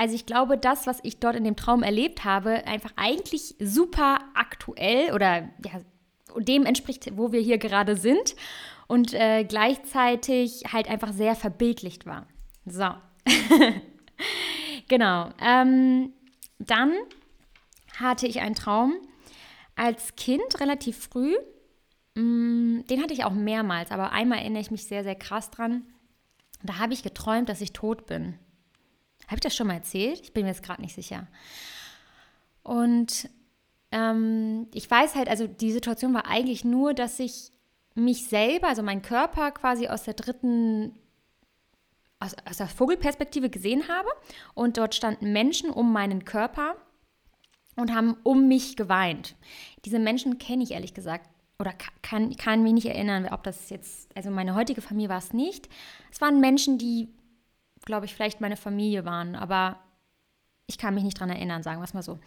also 0.00 0.14
ich 0.14 0.24
glaube, 0.24 0.56
das, 0.56 0.86
was 0.86 1.00
ich 1.02 1.18
dort 1.18 1.36
in 1.36 1.44
dem 1.44 1.56
Traum 1.56 1.82
erlebt 1.82 2.24
habe, 2.24 2.66
einfach 2.66 2.92
eigentlich 2.96 3.54
super 3.60 4.20
aktuell 4.34 5.12
oder 5.12 5.50
ja, 5.62 5.82
dem 6.38 6.64
entspricht, 6.64 7.18
wo 7.18 7.32
wir 7.32 7.40
hier 7.40 7.58
gerade 7.58 7.96
sind 7.96 8.34
und 8.86 9.12
äh, 9.12 9.44
gleichzeitig 9.44 10.64
halt 10.72 10.88
einfach 10.88 11.12
sehr 11.12 11.34
verbildlicht 11.34 12.06
war. 12.06 12.26
So. 12.64 12.88
genau. 14.88 15.28
Ähm, 15.38 16.14
dann 16.58 16.92
hatte 18.00 18.26
ich 18.26 18.40
einen 18.40 18.54
Traum 18.54 18.94
als 19.76 20.16
Kind 20.16 20.60
relativ 20.60 20.98
früh. 20.98 21.36
Mm, 22.14 22.82
den 22.88 23.02
hatte 23.02 23.14
ich 23.14 23.24
auch 23.24 23.32
mehrmals, 23.32 23.90
aber 23.90 24.12
einmal 24.12 24.38
erinnere 24.38 24.62
ich 24.62 24.70
mich 24.70 24.86
sehr, 24.86 25.04
sehr 25.04 25.14
krass 25.14 25.50
dran. 25.50 25.84
Da 26.62 26.78
habe 26.78 26.92
ich 26.92 27.02
geträumt, 27.02 27.48
dass 27.48 27.60
ich 27.60 27.72
tot 27.72 28.06
bin. 28.06 28.38
Habe 29.26 29.36
ich 29.36 29.40
das 29.40 29.56
schon 29.56 29.68
mal 29.68 29.74
erzählt? 29.74 30.20
Ich 30.20 30.32
bin 30.32 30.42
mir 30.42 30.50
jetzt 30.50 30.62
gerade 30.62 30.82
nicht 30.82 30.94
sicher. 30.94 31.28
Und 32.62 33.30
ähm, 33.92 34.68
ich 34.74 34.90
weiß 34.90 35.14
halt, 35.14 35.28
also 35.28 35.46
die 35.46 35.72
Situation 35.72 36.12
war 36.12 36.26
eigentlich 36.26 36.64
nur, 36.64 36.94
dass 36.94 37.18
ich 37.18 37.52
mich 37.94 38.26
selber, 38.26 38.68
also 38.68 38.82
meinen 38.82 39.02
Körper 39.02 39.50
quasi 39.52 39.88
aus 39.88 40.04
der 40.04 40.14
dritten, 40.14 40.94
aus, 42.18 42.34
aus 42.48 42.58
der 42.58 42.68
Vogelperspektive 42.68 43.50
gesehen 43.50 43.88
habe. 43.88 44.08
Und 44.54 44.76
dort 44.76 44.94
standen 44.94 45.32
Menschen 45.32 45.70
um 45.70 45.92
meinen 45.92 46.24
Körper 46.24 46.76
und 47.80 47.94
haben 47.94 48.16
um 48.22 48.48
mich 48.48 48.76
geweint. 48.76 49.36
Diese 49.84 49.98
Menschen 49.98 50.38
kenne 50.38 50.62
ich 50.62 50.72
ehrlich 50.72 50.94
gesagt 50.94 51.28
oder 51.58 51.72
kann, 52.02 52.34
kann 52.36 52.62
mich 52.62 52.72
nicht 52.72 52.86
erinnern, 52.86 53.28
ob 53.30 53.42
das 53.42 53.70
jetzt, 53.70 54.08
also 54.16 54.30
meine 54.30 54.54
heutige 54.54 54.80
Familie 54.80 55.10
war 55.10 55.18
es 55.18 55.32
nicht. 55.32 55.68
Es 56.10 56.20
waren 56.20 56.40
Menschen, 56.40 56.78
die 56.78 57.08
glaube 57.84 58.06
ich, 58.06 58.14
vielleicht 58.14 58.40
meine 58.40 58.56
Familie 58.56 59.04
waren, 59.04 59.34
aber 59.34 59.78
ich 60.66 60.78
kann 60.78 60.94
mich 60.94 61.04
nicht 61.04 61.18
dran 61.18 61.30
erinnern, 61.30 61.62
sagen 61.62 61.80
wir 61.80 61.84
es 61.84 61.94
mal 61.94 62.02
so. 62.02 62.18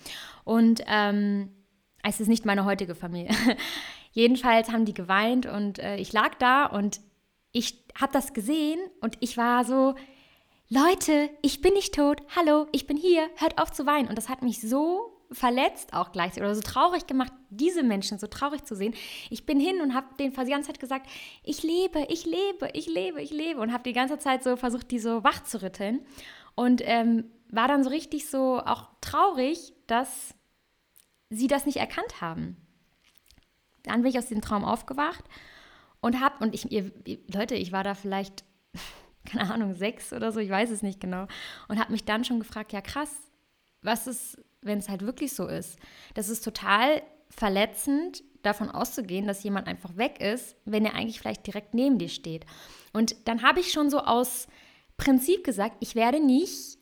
Und 0.44 0.84
ähm, 0.88 1.50
es 2.04 2.20
ist 2.20 2.28
nicht 2.28 2.46
meine 2.46 2.66
heutige 2.66 2.96
Familie. 2.96 3.34
Jedenfalls 4.12 4.72
haben 4.72 4.86
die 4.86 4.94
geweint 4.94 5.46
und 5.46 5.80
äh, 5.80 5.96
ich 5.98 6.12
lag 6.12 6.36
da 6.36 6.66
und 6.66 7.00
ich 7.52 7.84
habe 8.00 8.12
das 8.12 8.34
gesehen 8.34 8.80
und 9.02 9.18
ich 9.22 9.38
war 9.38 9.64
so, 9.64 9.96
Leute, 10.70 11.30
ich 11.42 11.62
bin 11.62 11.74
nicht 11.74 11.96
tot, 11.96 12.22
hallo, 12.36 12.68
ich 12.72 12.88
bin 12.88 12.98
hier, 12.98 13.30
hört 13.38 13.62
auf 13.62 13.72
zu 13.72 13.86
weinen. 13.86 14.10
Und 14.10 14.18
das 14.18 14.28
hat 14.28 14.42
mich 14.42 14.60
so 14.60 15.13
verletzt 15.34 15.94
auch 15.94 16.12
gleichzeitig 16.12 16.44
oder 16.44 16.56
so 16.56 16.62
traurig 16.62 17.08
gemacht, 17.08 17.34
diese 17.50 17.84
Menschen 17.84 18.20
so 18.20 18.28
traurig 18.28 18.64
zu 18.64 18.76
sehen. 18.76 18.94
Ich 19.30 19.46
bin 19.46 19.60
hin 19.60 19.82
und 19.82 19.94
habe 19.94 20.08
denen 20.20 20.34
die 20.34 20.52
ganze 20.52 20.68
Zeit 20.68 20.80
gesagt, 20.80 21.10
ich 21.44 21.64
lebe, 21.64 22.06
ich 22.10 22.26
lebe, 22.26 22.70
ich 22.74 22.88
lebe, 22.88 23.22
ich 23.22 23.32
lebe 23.32 23.60
und 23.60 23.74
habe 23.74 23.84
die 23.84 23.94
ganze 23.94 24.18
Zeit 24.20 24.44
so 24.44 24.56
versucht, 24.56 24.92
die 24.92 25.00
so 25.00 25.24
wach 25.24 25.44
zu 25.44 25.62
rütteln 25.62 26.06
und 26.56 26.82
ähm, 26.86 27.26
war 27.50 27.68
dann 27.68 27.84
so 27.84 27.90
richtig 27.90 28.30
so 28.30 28.60
auch 28.60 28.90
traurig, 29.02 29.74
dass 29.88 30.36
sie 31.30 31.48
das 31.48 31.66
nicht 31.66 31.78
erkannt 31.78 32.22
haben. 32.22 32.58
Dann 33.84 34.02
bin 34.02 34.12
ich 34.12 34.18
aus 34.18 34.28
dem 34.28 34.42
Traum 34.42 34.64
aufgewacht 34.64 35.24
und 36.00 36.20
habe, 36.20 36.44
und 36.44 36.54
ich, 36.54 36.72
ihr, 36.72 36.92
Leute, 37.34 37.56
ich 37.56 37.72
war 37.72 37.84
da 37.84 37.96
vielleicht, 37.96 38.44
keine 39.26 39.54
Ahnung, 39.54 39.76
sechs 39.76 40.14
oder 40.14 40.32
so, 40.32 40.40
ich 40.40 40.50
weiß 40.50 40.70
es 40.70 40.82
nicht 40.82 41.00
genau, 41.00 41.28
und 41.68 41.80
habe 41.80 41.92
mich 41.92 42.06
dann 42.06 42.24
schon 42.24 42.40
gefragt, 42.40 42.74
ja 42.74 42.82
krass, 42.82 43.32
was 43.82 44.08
ist, 44.08 44.42
wenn 44.66 44.80
es 44.80 44.90
halt 44.90 45.02
wirklich 45.02 45.34
so 45.34 45.48
ist. 45.48 45.78
Das 46.14 46.30
ist 46.30 46.44
total 46.44 47.02
verletzend, 47.30 48.24
davon 48.44 48.70
auszugehen, 48.70 49.26
dass 49.26 49.44
jemand 49.44 49.68
einfach 49.68 49.96
weg 49.98 50.20
ist, 50.20 50.56
wenn 50.66 50.86
er 50.86 50.96
eigentlich 50.96 51.20
vielleicht 51.20 51.48
direkt 51.48 51.74
neben 51.74 51.98
dir 51.98 52.10
steht. 52.10 52.46
Und 52.92 53.28
dann 53.28 53.42
habe 53.42 53.60
ich 53.60 53.72
schon 53.72 53.90
so 53.90 54.00
aus 54.00 54.48
Prinzip 54.98 55.44
gesagt, 55.44 55.78
ich 55.80 55.96
werde 55.96 56.24
nicht 56.24 56.78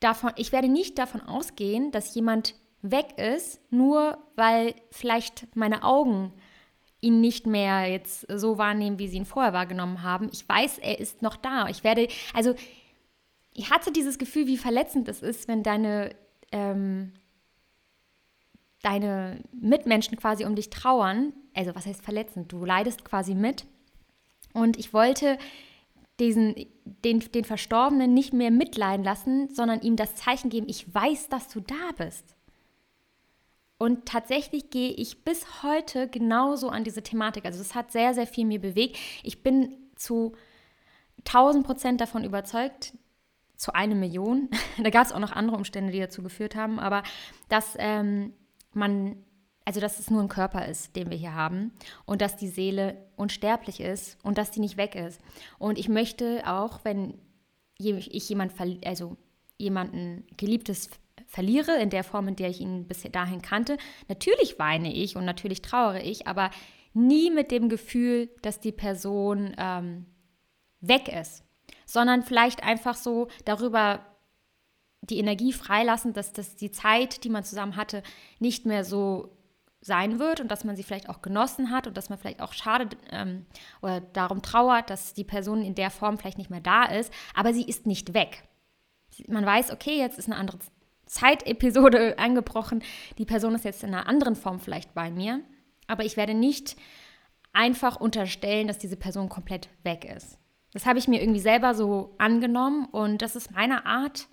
davon, 0.00 0.32
ich 0.36 0.52
werde 0.52 0.68
nicht 0.68 0.98
davon 0.98 1.22
ausgehen, 1.22 1.90
dass 1.90 2.14
jemand 2.14 2.54
weg 2.82 3.18
ist, 3.18 3.60
nur 3.70 4.18
weil 4.36 4.74
vielleicht 4.90 5.56
meine 5.56 5.82
Augen 5.84 6.32
ihn 7.00 7.20
nicht 7.20 7.46
mehr 7.46 7.86
jetzt 7.90 8.26
so 8.32 8.58
wahrnehmen, 8.58 8.98
wie 8.98 9.08
sie 9.08 9.16
ihn 9.16 9.24
vorher 9.24 9.52
wahrgenommen 9.52 10.02
haben. 10.02 10.28
Ich 10.32 10.48
weiß, 10.48 10.78
er 10.78 11.00
ist 11.00 11.22
noch 11.22 11.36
da. 11.36 11.68
Ich 11.68 11.82
werde, 11.82 12.08
also 12.32 12.54
ich 13.52 13.70
hatte 13.70 13.90
dieses 13.90 14.18
Gefühl, 14.18 14.46
wie 14.46 14.56
verletzend 14.56 15.08
es 15.08 15.22
ist, 15.22 15.48
wenn 15.48 15.62
deine 15.62 16.14
ähm, 16.52 17.12
deine 18.82 19.40
Mitmenschen 19.52 20.16
quasi 20.16 20.44
um 20.44 20.54
dich 20.54 20.70
trauern. 20.70 21.32
Also 21.54 21.74
was 21.74 21.86
heißt 21.86 22.02
verletzend? 22.02 22.52
Du 22.52 22.64
leidest 22.64 23.04
quasi 23.04 23.34
mit. 23.34 23.64
Und 24.52 24.78
ich 24.78 24.92
wollte 24.92 25.38
diesen, 26.20 26.54
den, 26.84 27.20
den 27.20 27.44
Verstorbenen 27.44 28.12
nicht 28.12 28.32
mehr 28.32 28.50
mitleiden 28.50 29.04
lassen, 29.04 29.48
sondern 29.54 29.80
ihm 29.80 29.96
das 29.96 30.14
Zeichen 30.14 30.50
geben, 30.50 30.68
ich 30.68 30.92
weiß, 30.94 31.28
dass 31.28 31.48
du 31.48 31.60
da 31.60 31.92
bist. 31.96 32.36
Und 33.78 34.06
tatsächlich 34.06 34.70
gehe 34.70 34.90
ich 34.90 35.24
bis 35.24 35.64
heute 35.64 36.06
genauso 36.08 36.68
an 36.68 36.84
diese 36.84 37.02
Thematik. 37.02 37.44
Also 37.44 37.60
es 37.60 37.74
hat 37.74 37.90
sehr, 37.90 38.14
sehr 38.14 38.28
viel 38.28 38.44
mir 38.44 38.60
bewegt. 38.60 38.96
Ich 39.24 39.42
bin 39.42 39.74
zu 39.96 40.34
1000 41.26 41.66
Prozent 41.66 42.00
davon 42.00 42.22
überzeugt, 42.22 42.92
zu 43.62 43.74
einer 43.74 43.94
Million. 43.94 44.50
da 44.82 44.90
gab 44.90 45.06
es 45.06 45.12
auch 45.12 45.20
noch 45.20 45.32
andere 45.32 45.56
Umstände, 45.56 45.92
die 45.92 46.00
dazu 46.00 46.22
geführt 46.22 46.56
haben, 46.56 46.80
aber 46.80 47.04
dass 47.48 47.76
ähm, 47.78 48.32
man, 48.72 49.16
also 49.64 49.80
dass 49.80 50.00
es 50.00 50.10
nur 50.10 50.20
ein 50.20 50.28
Körper 50.28 50.66
ist, 50.66 50.96
den 50.96 51.10
wir 51.10 51.16
hier 51.16 51.34
haben 51.34 51.72
und 52.04 52.20
dass 52.20 52.36
die 52.36 52.48
Seele 52.48 53.06
unsterblich 53.14 53.80
ist 53.80 54.18
und 54.24 54.36
dass 54.36 54.50
die 54.50 54.58
nicht 54.58 54.76
weg 54.76 54.96
ist. 54.96 55.20
Und 55.60 55.78
ich 55.78 55.88
möchte 55.88 56.42
auch, 56.44 56.80
wenn 56.82 57.14
ich 57.78 58.28
jemand, 58.28 58.52
also 58.84 59.16
jemanden 59.58 60.26
Geliebtes 60.36 60.90
verliere, 61.28 61.80
in 61.80 61.90
der 61.90 62.02
Form, 62.02 62.26
in 62.26 62.36
der 62.36 62.50
ich 62.50 62.60
ihn 62.60 62.88
bis 62.88 63.02
dahin 63.02 63.42
kannte, 63.42 63.78
natürlich 64.08 64.58
weine 64.58 64.92
ich 64.92 65.16
und 65.16 65.24
natürlich 65.24 65.62
trauere 65.62 66.02
ich, 66.02 66.26
aber 66.26 66.50
nie 66.94 67.30
mit 67.30 67.52
dem 67.52 67.68
Gefühl, 67.68 68.28
dass 68.42 68.60
die 68.60 68.72
Person 68.72 69.54
ähm, 69.56 70.06
weg 70.80 71.08
ist, 71.08 71.44
sondern 71.92 72.22
vielleicht 72.22 72.62
einfach 72.64 72.96
so 72.96 73.28
darüber 73.44 74.00
die 75.02 75.18
Energie 75.18 75.52
freilassen, 75.52 76.14
dass 76.14 76.32
das 76.32 76.56
die 76.56 76.70
Zeit, 76.70 77.22
die 77.24 77.28
man 77.28 77.44
zusammen 77.44 77.76
hatte, 77.76 78.02
nicht 78.38 78.64
mehr 78.64 78.82
so 78.82 79.36
sein 79.82 80.18
wird 80.18 80.40
und 80.40 80.48
dass 80.48 80.64
man 80.64 80.74
sie 80.74 80.84
vielleicht 80.84 81.10
auch 81.10 81.20
genossen 81.20 81.70
hat 81.70 81.86
und 81.86 81.96
dass 81.98 82.08
man 82.08 82.18
vielleicht 82.18 82.40
auch 82.40 82.54
schade 82.54 82.96
ähm, 83.10 83.44
oder 83.82 84.00
darum 84.00 84.40
trauert, 84.40 84.88
dass 84.88 85.12
die 85.12 85.24
Person 85.24 85.60
in 85.60 85.74
der 85.74 85.90
Form 85.90 86.16
vielleicht 86.16 86.38
nicht 86.38 86.50
mehr 86.50 86.60
da 86.60 86.84
ist, 86.84 87.12
aber 87.34 87.52
sie 87.52 87.64
ist 87.64 87.84
nicht 87.84 88.14
weg. 88.14 88.44
Man 89.26 89.44
weiß, 89.44 89.70
okay, 89.70 89.98
jetzt 89.98 90.18
ist 90.18 90.28
eine 90.30 90.36
andere 90.36 90.60
Zeitepisode 91.04 92.16
angebrochen, 92.18 92.82
die 93.18 93.26
Person 93.26 93.54
ist 93.54 93.66
jetzt 93.66 93.82
in 93.82 93.92
einer 93.92 94.08
anderen 94.08 94.36
Form 94.36 94.60
vielleicht 94.60 94.94
bei 94.94 95.10
mir, 95.10 95.42
aber 95.88 96.06
ich 96.06 96.16
werde 96.16 96.32
nicht 96.32 96.76
einfach 97.52 97.96
unterstellen, 97.96 98.66
dass 98.66 98.78
diese 98.78 98.96
Person 98.96 99.28
komplett 99.28 99.68
weg 99.82 100.06
ist. 100.06 100.38
Das 100.72 100.86
habe 100.86 100.98
ich 100.98 101.08
mir 101.08 101.20
irgendwie 101.20 101.40
selber 101.40 101.74
so 101.74 102.14
angenommen 102.18 102.86
und 102.86 103.22
das 103.22 103.36
ist 103.36 103.50
meine 103.50 103.84
Art, 103.84 104.28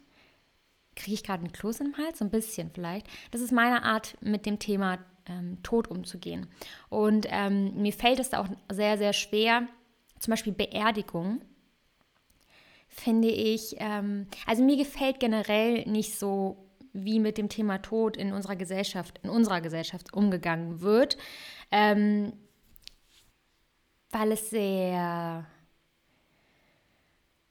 kriege 0.95 1.13
ich 1.13 1.23
gerade 1.23 1.43
einen 1.43 1.51
Kloß 1.51 1.81
im 1.81 1.97
Hals? 1.97 2.19
So 2.19 2.25
ein 2.25 2.31
bisschen 2.31 2.71
vielleicht. 2.73 3.07
Das 3.31 3.41
ist 3.41 3.51
meine 3.51 3.83
Art, 3.83 4.17
mit 4.21 4.45
dem 4.45 4.59
Thema 4.59 4.99
ähm, 5.27 5.61
Tod 5.63 5.87
umzugehen. 5.87 6.47
Und 6.89 7.27
ähm, 7.29 7.81
mir 7.81 7.93
fällt 7.93 8.19
es 8.19 8.33
auch 8.33 8.47
sehr, 8.71 8.97
sehr 8.97 9.13
schwer, 9.13 9.67
zum 10.19 10.31
Beispiel 10.31 10.53
Beerdigung, 10.53 11.41
finde 12.87 13.29
ich, 13.29 13.75
ähm, 13.77 14.27
also 14.45 14.63
mir 14.63 14.75
gefällt 14.75 15.19
generell 15.19 15.85
nicht 15.85 16.17
so, 16.17 16.65
wie 16.91 17.19
mit 17.19 17.37
dem 17.37 17.49
Thema 17.49 17.77
Tod 17.77 18.17
in 18.17 18.33
unserer 18.33 18.55
Gesellschaft, 18.55 19.19
in 19.23 19.29
unserer 19.29 19.61
Gesellschaft 19.61 20.13
umgegangen 20.13 20.81
wird, 20.81 21.17
ähm, 21.71 22.33
weil 24.09 24.31
es 24.31 24.49
sehr 24.49 25.45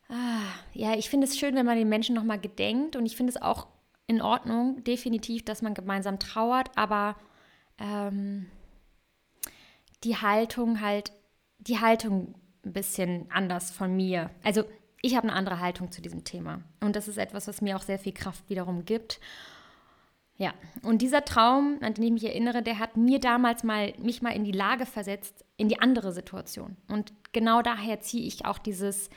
Ah, 0.08 0.42
ja, 0.72 0.94
ich 0.94 1.10
finde 1.10 1.26
es 1.26 1.38
schön, 1.38 1.54
wenn 1.54 1.66
man 1.66 1.76
den 1.76 1.88
Menschen 1.88 2.14
nochmal 2.14 2.40
gedenkt 2.40 2.96
und 2.96 3.04
ich 3.04 3.16
finde 3.16 3.30
es 3.30 3.40
auch 3.40 3.66
in 4.06 4.22
Ordnung, 4.22 4.82
definitiv, 4.84 5.44
dass 5.44 5.60
man 5.60 5.74
gemeinsam 5.74 6.18
trauert, 6.18 6.70
aber 6.76 7.16
ähm, 7.78 8.46
die 10.02 10.16
Haltung 10.16 10.80
halt, 10.80 11.12
die 11.58 11.78
Haltung 11.78 12.34
ein 12.64 12.72
bisschen 12.72 13.30
anders 13.30 13.70
von 13.70 13.94
mir. 13.94 14.30
Also 14.42 14.64
ich 15.02 15.14
habe 15.14 15.28
eine 15.28 15.36
andere 15.36 15.60
Haltung 15.60 15.92
zu 15.92 16.00
diesem 16.00 16.24
Thema 16.24 16.62
und 16.80 16.96
das 16.96 17.06
ist 17.06 17.18
etwas, 17.18 17.46
was 17.46 17.60
mir 17.60 17.76
auch 17.76 17.82
sehr 17.82 17.98
viel 17.98 18.14
Kraft 18.14 18.48
wiederum 18.48 18.86
gibt. 18.86 19.20
Ja, 20.38 20.54
und 20.82 21.02
dieser 21.02 21.24
Traum, 21.24 21.78
an 21.82 21.94
den 21.94 22.04
ich 22.04 22.12
mich 22.12 22.24
erinnere, 22.24 22.62
der 22.62 22.78
hat 22.78 22.96
mir 22.96 23.18
damals 23.18 23.64
mal 23.64 23.92
mich 23.98 24.22
mal 24.22 24.30
in 24.30 24.44
die 24.44 24.52
Lage 24.52 24.86
versetzt, 24.86 25.44
in 25.56 25.68
die 25.68 25.80
andere 25.80 26.12
Situation. 26.12 26.76
Und 26.88 27.12
genau 27.32 27.60
daher 27.60 28.00
ziehe 28.00 28.24
ich 28.24 28.46
auch 28.46 28.58
dieses 28.58 29.10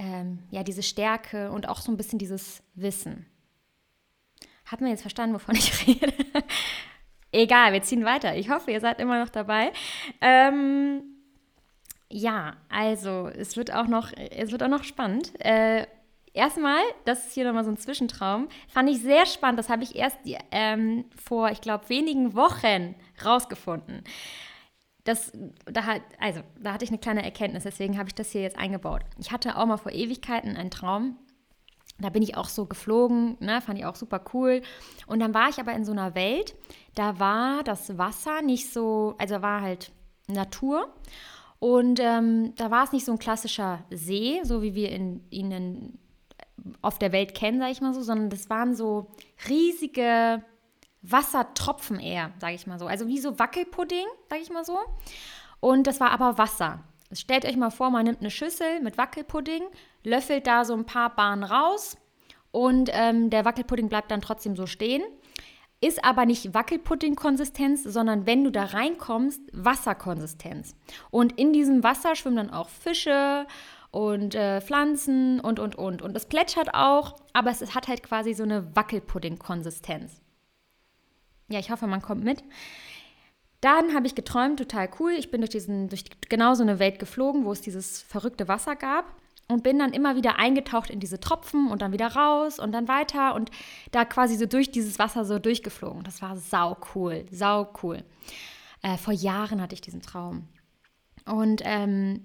ähm, 0.00 0.38
ja, 0.50 0.62
diese 0.64 0.82
Stärke 0.82 1.52
und 1.52 1.68
auch 1.68 1.80
so 1.80 1.92
ein 1.92 1.98
bisschen 1.98 2.18
dieses 2.18 2.62
Wissen. 2.74 3.26
Hat 4.64 4.80
man 4.80 4.90
jetzt 4.90 5.02
verstanden, 5.02 5.34
wovon 5.34 5.54
ich 5.56 5.86
rede? 5.86 6.12
Egal, 7.32 7.74
wir 7.74 7.82
ziehen 7.82 8.04
weiter. 8.04 8.34
Ich 8.34 8.48
hoffe, 8.48 8.70
ihr 8.72 8.80
seid 8.80 8.98
immer 8.98 9.22
noch 9.22 9.28
dabei. 9.28 9.72
Ähm, 10.22 11.02
ja, 12.08 12.56
also 12.70 13.28
es 13.28 13.56
wird 13.56 13.72
auch 13.72 13.86
noch, 13.86 14.10
es 14.16 14.50
wird 14.50 14.62
auch 14.62 14.68
noch 14.68 14.84
spannend. 14.84 15.32
Äh, 15.38 15.86
erstmal, 16.32 16.80
das 17.04 17.26
ist 17.26 17.34
hier 17.34 17.44
nochmal 17.44 17.64
so 17.64 17.70
ein 17.70 17.76
Zwischentraum, 17.76 18.48
fand 18.68 18.88
ich 18.88 19.02
sehr 19.02 19.26
spannend. 19.26 19.58
Das 19.58 19.68
habe 19.68 19.82
ich 19.82 19.96
erst 19.96 20.18
ähm, 20.50 21.04
vor, 21.22 21.50
ich 21.50 21.60
glaube, 21.60 21.88
wenigen 21.90 22.34
Wochen 22.34 22.94
rausgefunden 23.22 24.02
das, 25.04 25.32
da, 25.64 25.82
also, 26.18 26.40
da 26.60 26.72
hatte 26.72 26.84
ich 26.84 26.90
eine 26.90 26.98
kleine 26.98 27.24
Erkenntnis, 27.24 27.64
deswegen 27.64 27.98
habe 27.98 28.08
ich 28.08 28.14
das 28.14 28.30
hier 28.30 28.42
jetzt 28.42 28.58
eingebaut. 28.58 29.02
Ich 29.18 29.32
hatte 29.32 29.56
auch 29.56 29.66
mal 29.66 29.76
vor 29.76 29.92
Ewigkeiten 29.92 30.56
einen 30.56 30.70
Traum. 30.70 31.16
Da 31.98 32.08
bin 32.08 32.22
ich 32.22 32.36
auch 32.36 32.48
so 32.48 32.64
geflogen, 32.64 33.36
ne, 33.40 33.60
fand 33.60 33.78
ich 33.78 33.84
auch 33.84 33.96
super 33.96 34.22
cool. 34.32 34.62
Und 35.06 35.20
dann 35.20 35.34
war 35.34 35.50
ich 35.50 35.58
aber 35.58 35.72
in 35.72 35.84
so 35.84 35.92
einer 35.92 36.14
Welt, 36.14 36.54
da 36.94 37.18
war 37.18 37.62
das 37.62 37.98
Wasser 37.98 38.40
nicht 38.42 38.72
so, 38.72 39.14
also 39.18 39.42
war 39.42 39.60
halt 39.60 39.92
Natur. 40.26 40.94
Und 41.58 42.00
ähm, 42.00 42.54
da 42.56 42.70
war 42.70 42.84
es 42.84 42.92
nicht 42.92 43.04
so 43.04 43.12
ein 43.12 43.18
klassischer 43.18 43.84
See, 43.90 44.40
so 44.44 44.62
wie 44.62 44.74
wir 44.74 44.90
ihn 44.90 45.22
in, 45.28 45.98
auf 46.80 46.98
der 46.98 47.12
Welt 47.12 47.34
kennen, 47.34 47.58
sage 47.58 47.72
ich 47.72 47.80
mal 47.82 47.92
so, 47.92 48.02
sondern 48.02 48.30
das 48.30 48.48
waren 48.48 48.74
so 48.74 49.10
riesige 49.48 50.42
Wassertropfen 51.02 51.98
eher, 51.98 52.32
sage 52.38 52.54
ich 52.54 52.66
mal 52.66 52.78
so. 52.78 52.86
Also 52.86 53.06
wie 53.06 53.18
so 53.18 53.38
Wackelpudding, 53.38 54.06
sage 54.28 54.42
ich 54.42 54.50
mal 54.50 54.64
so. 54.64 54.78
Und 55.60 55.86
das 55.86 56.00
war 56.00 56.10
aber 56.10 56.38
Wasser. 56.38 56.80
Stellt 57.12 57.44
euch 57.44 57.56
mal 57.56 57.70
vor, 57.70 57.90
man 57.90 58.04
nimmt 58.04 58.20
eine 58.20 58.30
Schüssel 58.30 58.80
mit 58.80 58.96
Wackelpudding, 58.96 59.62
löffelt 60.04 60.46
da 60.46 60.64
so 60.64 60.74
ein 60.74 60.86
paar 60.86 61.14
Bahnen 61.14 61.42
raus 61.42 61.96
und 62.52 62.90
ähm, 62.92 63.30
der 63.30 63.44
Wackelpudding 63.44 63.88
bleibt 63.88 64.10
dann 64.10 64.20
trotzdem 64.20 64.56
so 64.56 64.66
stehen. 64.66 65.02
Ist 65.82 66.04
aber 66.04 66.26
nicht 66.26 66.52
Wackelpudding-Konsistenz, 66.52 67.84
sondern 67.84 68.26
wenn 68.26 68.44
du 68.44 68.50
da 68.50 68.64
reinkommst, 68.64 69.40
Wasserkonsistenz. 69.52 70.76
Und 71.10 71.38
in 71.38 71.54
diesem 71.54 71.82
Wasser 71.82 72.14
schwimmen 72.16 72.36
dann 72.36 72.50
auch 72.50 72.68
Fische 72.68 73.46
und 73.90 74.34
äh, 74.34 74.60
Pflanzen 74.60 75.40
und, 75.40 75.58
und, 75.58 75.76
und. 75.76 76.02
Und 76.02 76.14
es 76.16 76.26
plätschert 76.26 76.74
auch, 76.74 77.16
aber 77.32 77.50
es 77.50 77.74
hat 77.74 77.88
halt 77.88 78.02
quasi 78.02 78.34
so 78.34 78.42
eine 78.42 78.76
Wackelpudding-Konsistenz. 78.76 80.20
Ja, 81.50 81.58
ich 81.58 81.70
hoffe, 81.70 81.86
man 81.86 82.00
kommt 82.00 82.24
mit. 82.24 82.42
Dann 83.60 83.94
habe 83.94 84.06
ich 84.06 84.14
geträumt, 84.14 84.58
total 84.58 84.88
cool. 84.98 85.12
Ich 85.12 85.30
bin 85.30 85.42
durch, 85.42 85.50
diesen, 85.50 85.88
durch 85.88 86.04
genau 86.28 86.54
so 86.54 86.62
eine 86.62 86.78
Welt 86.78 86.98
geflogen, 86.98 87.44
wo 87.44 87.52
es 87.52 87.60
dieses 87.60 88.00
verrückte 88.00 88.48
Wasser 88.48 88.76
gab 88.76 89.04
und 89.48 89.62
bin 89.62 89.78
dann 89.78 89.92
immer 89.92 90.16
wieder 90.16 90.38
eingetaucht 90.38 90.90
in 90.90 91.00
diese 91.00 91.20
Tropfen 91.20 91.68
und 91.68 91.82
dann 91.82 91.92
wieder 91.92 92.06
raus 92.06 92.58
und 92.58 92.72
dann 92.72 92.88
weiter 92.88 93.34
und 93.34 93.50
da 93.90 94.04
quasi 94.04 94.36
so 94.36 94.46
durch 94.46 94.70
dieses 94.70 94.98
Wasser 94.98 95.24
so 95.24 95.38
durchgeflogen. 95.38 96.04
Das 96.04 96.22
war 96.22 96.36
sau 96.36 96.76
cool, 96.94 97.26
sau 97.30 97.68
cool. 97.82 98.02
Äh, 98.82 98.96
vor 98.96 99.12
Jahren 99.12 99.60
hatte 99.60 99.74
ich 99.74 99.80
diesen 99.82 100.00
Traum 100.00 100.48
und 101.26 101.60
ähm, 101.64 102.24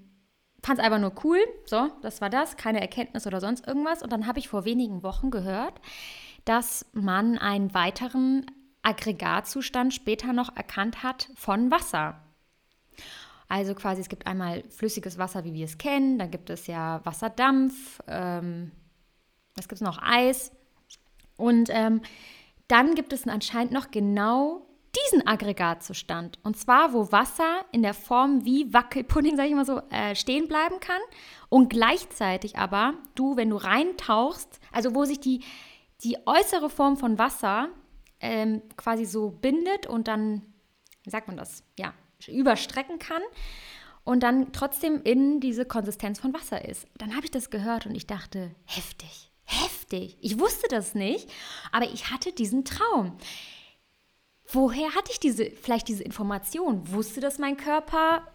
fand 0.64 0.80
es 0.80 0.86
einfach 0.86 1.00
nur 1.00 1.14
cool. 1.24 1.40
So, 1.66 1.90
das 2.02 2.22
war 2.22 2.30
das, 2.30 2.58
keine 2.58 2.80
Erkenntnis 2.80 3.28
oder 3.28 3.42
sonst 3.42 3.68
irgendwas. 3.68 4.04
Und 4.04 4.14
dann 4.14 4.28
habe 4.28 4.40
ich 4.40 4.48
vor 4.48 4.64
wenigen 4.64 5.04
Wochen 5.04 5.32
gehört, 5.32 5.82
dass 6.46 6.86
man 6.94 7.38
einen 7.38 7.74
weiteren 7.74 8.46
Aggregatzustand 8.86 9.94
später 9.94 10.34
noch 10.34 10.56
erkannt 10.56 11.04
hat 11.04 11.30
von 11.36 11.72
Wasser. 11.72 12.22
Also 13.48 13.76
quasi, 13.76 14.02
es 14.02 14.10
gibt 14.10 14.28
einmal 14.28 14.64
flüssiges 14.70 15.18
Wasser, 15.18 15.44
wie 15.44 15.54
wir 15.54 15.66
es 15.66 15.78
kennen, 15.78 16.18
dann 16.18 16.32
gibt 16.32 16.50
es 16.50 16.68
ja 16.68 17.02
Wasserdampf, 17.04 18.02
ähm, 18.08 18.72
was 19.56 19.68
gibt 19.68 19.82
es 19.82 19.86
noch? 19.86 20.02
Eis. 20.02 20.52
Und 21.38 21.70
ähm, 21.72 22.02
dann 22.68 22.96
gibt 22.96 23.14
es 23.14 23.28
anscheinend 23.28 23.72
noch 23.72 23.92
genau 23.92 24.66
diesen 24.96 25.28
Aggregatzustand. 25.28 26.40
Und 26.44 26.58
zwar, 26.58 26.94
wo 26.94 27.12
Wasser 27.12 27.66
in 27.72 27.82
der 27.82 27.94
Form 27.94 28.46
wie 28.46 28.74
Wackelpudding, 28.74 29.36
sage 29.38 29.50
ich 29.50 29.56
mal 29.56 29.66
so, 29.66 29.82
äh, 29.90 30.16
stehen 30.16 30.48
bleiben 30.48 30.80
kann. 30.80 31.02
Und 31.50 31.70
gleichzeitig 31.70 32.58
aber 32.58 32.94
du, 33.16 33.36
wenn 33.36 33.50
du 33.50 33.58
reintauchst, 33.58 34.60
also 34.72 34.96
wo 34.96 35.06
sich 35.06 35.20
die, 35.20 35.42
die 36.04 36.18
äußere 36.26 36.70
Form 36.70 36.98
von 36.98 37.18
Wasser 37.18 37.70
ähm, 38.20 38.62
quasi 38.78 39.06
so 39.06 39.30
bindet 39.30 39.88
und 39.88 40.08
dann, 40.08 40.42
wie 41.04 41.10
sagt 41.10 41.28
man 41.28 41.38
das, 41.38 41.64
ja, 41.78 41.94
überstrecken 42.28 43.00
kann 43.00 43.22
und 44.04 44.22
dann 44.22 44.54
trotzdem 44.54 45.02
in 45.04 45.42
diese 45.42 45.66
Konsistenz 45.66 46.20
von 46.20 46.34
Wasser 46.34 46.64
ist. 46.64 46.88
Dann 46.98 47.16
habe 47.16 47.26
ich 47.26 47.32
das 47.32 47.50
gehört 47.50 47.86
und 47.86 47.96
ich 47.96 48.08
dachte, 48.08 48.52
heftig, 48.66 49.32
heftig. 49.44 50.18
Ich 50.22 50.40
wusste 50.40 50.68
das 50.70 50.96
nicht, 50.96 51.30
aber 51.72 51.86
ich 51.86 52.12
hatte 52.12 52.32
diesen 52.32 52.64
Traum. 52.64 53.18
Woher 54.48 54.94
hatte 54.94 55.12
ich 55.12 55.20
diese, 55.20 55.50
vielleicht 55.50 55.88
diese 55.88 56.04
Information? 56.04 56.92
Wusste 56.92 57.20
das 57.20 57.40
mein 57.40 57.58
Körper? 57.58 58.28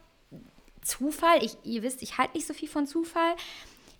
Zufall? 0.82 1.42
Ich, 1.44 1.56
ihr 1.62 1.82
wisst, 1.82 2.02
ich 2.02 2.18
halte 2.18 2.36
nicht 2.36 2.46
so 2.46 2.54
viel 2.54 2.68
von 2.68 2.86
Zufall. 2.86 3.36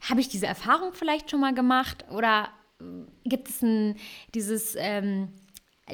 Habe 0.09 0.21
ich 0.21 0.29
diese 0.29 0.47
Erfahrung 0.47 0.93
vielleicht 0.93 1.31
schon 1.31 1.41
mal 1.41 1.55
gemacht? 1.55 2.05
Oder 2.11 2.49
äh, 2.81 2.85
gibt 3.29 3.49
es 3.49 3.63
ein, 3.63 3.97
dieses, 4.35 4.75
ähm, 4.77 5.29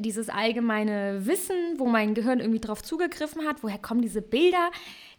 dieses 0.01 0.29
allgemeine 0.29 1.27
Wissen, 1.27 1.57
wo 1.79 1.87
mein 1.87 2.15
Gehirn 2.15 2.41
irgendwie 2.41 2.61
drauf 2.61 2.83
zugegriffen 2.83 3.47
hat? 3.47 3.63
Woher 3.63 3.79
kommen 3.79 4.03
diese 4.03 4.23
Bilder? 4.23 4.71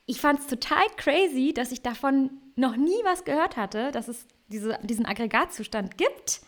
ich 0.07 0.21
fand 0.21 0.39
es 0.39 0.47
total 0.47 0.83
crazy, 0.95 1.53
dass 1.53 1.71
ich 1.71 1.81
davon 1.81 2.31
noch 2.55 2.75
nie 2.75 2.99
was 3.03 3.25
gehört 3.25 3.57
hatte, 3.57 3.91
dass 3.91 4.07
es 4.07 4.25
diese, 4.47 4.79
diesen 4.81 5.05
Aggregatzustand 5.05 5.97
gibt 5.97 6.41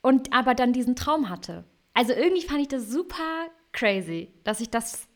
und 0.00 0.32
aber 0.32 0.54
dann 0.54 0.72
diesen 0.72 0.96
Traum 0.96 1.28
hatte. 1.28 1.64
Also 1.92 2.12
irgendwie 2.12 2.42
fand 2.42 2.60
ich 2.60 2.68
das 2.68 2.88
super 2.88 3.48
crazy, 3.72 4.32
dass 4.44 4.60
ich 4.60 4.70
das, 4.70 5.08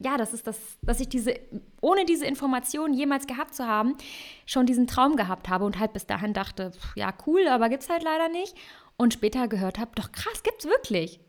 ja, 0.00 0.16
das 0.16 0.34
ist 0.34 0.48
das, 0.48 0.58
dass 0.82 0.98
ich 0.98 1.08
diese, 1.08 1.38
ohne 1.80 2.04
diese 2.04 2.26
Information 2.26 2.92
jemals 2.92 3.28
gehabt 3.28 3.54
zu 3.54 3.66
haben, 3.66 3.96
schon 4.44 4.66
diesen 4.66 4.88
Traum 4.88 5.14
gehabt 5.14 5.48
habe 5.48 5.64
und 5.64 5.78
halt 5.78 5.92
bis 5.92 6.06
dahin 6.06 6.32
dachte, 6.32 6.72
ja, 6.96 7.14
cool, 7.26 7.46
aber 7.46 7.68
gibt's 7.68 7.88
halt 7.88 8.02
leider 8.02 8.28
nicht. 8.28 8.56
Und 8.96 9.14
später 9.14 9.46
gehört 9.46 9.78
habe, 9.78 9.92
doch 9.94 10.10
krass, 10.10 10.42
gibt's 10.42 10.64
wirklich. 10.64 11.20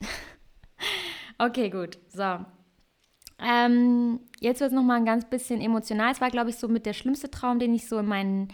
okay, 1.38 1.70
gut. 1.70 1.98
So, 2.08 2.44
ähm, 3.42 4.20
jetzt 4.40 4.60
wird 4.60 4.70
es 4.70 4.76
nochmal 4.76 4.98
ein 4.98 5.06
ganz 5.06 5.24
bisschen 5.24 5.60
emotional. 5.60 6.12
Es 6.12 6.20
war, 6.20 6.30
glaube 6.30 6.50
ich, 6.50 6.56
so 6.56 6.68
mit 6.68 6.84
der 6.84 6.92
schlimmste 6.92 7.30
Traum, 7.30 7.58
den 7.58 7.74
ich 7.74 7.88
so 7.88 7.98
in 7.98 8.06
meinem 8.06 8.48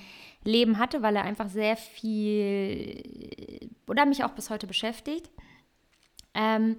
Leben 0.44 0.78
hatte, 0.78 1.02
weil 1.02 1.16
er 1.16 1.24
einfach 1.24 1.48
sehr 1.48 1.76
viel 1.76 3.70
oder 3.88 4.06
mich 4.06 4.22
auch 4.22 4.30
bis 4.30 4.48
heute 4.48 4.66
beschäftigt. 4.66 5.30
Ähm, 6.34 6.76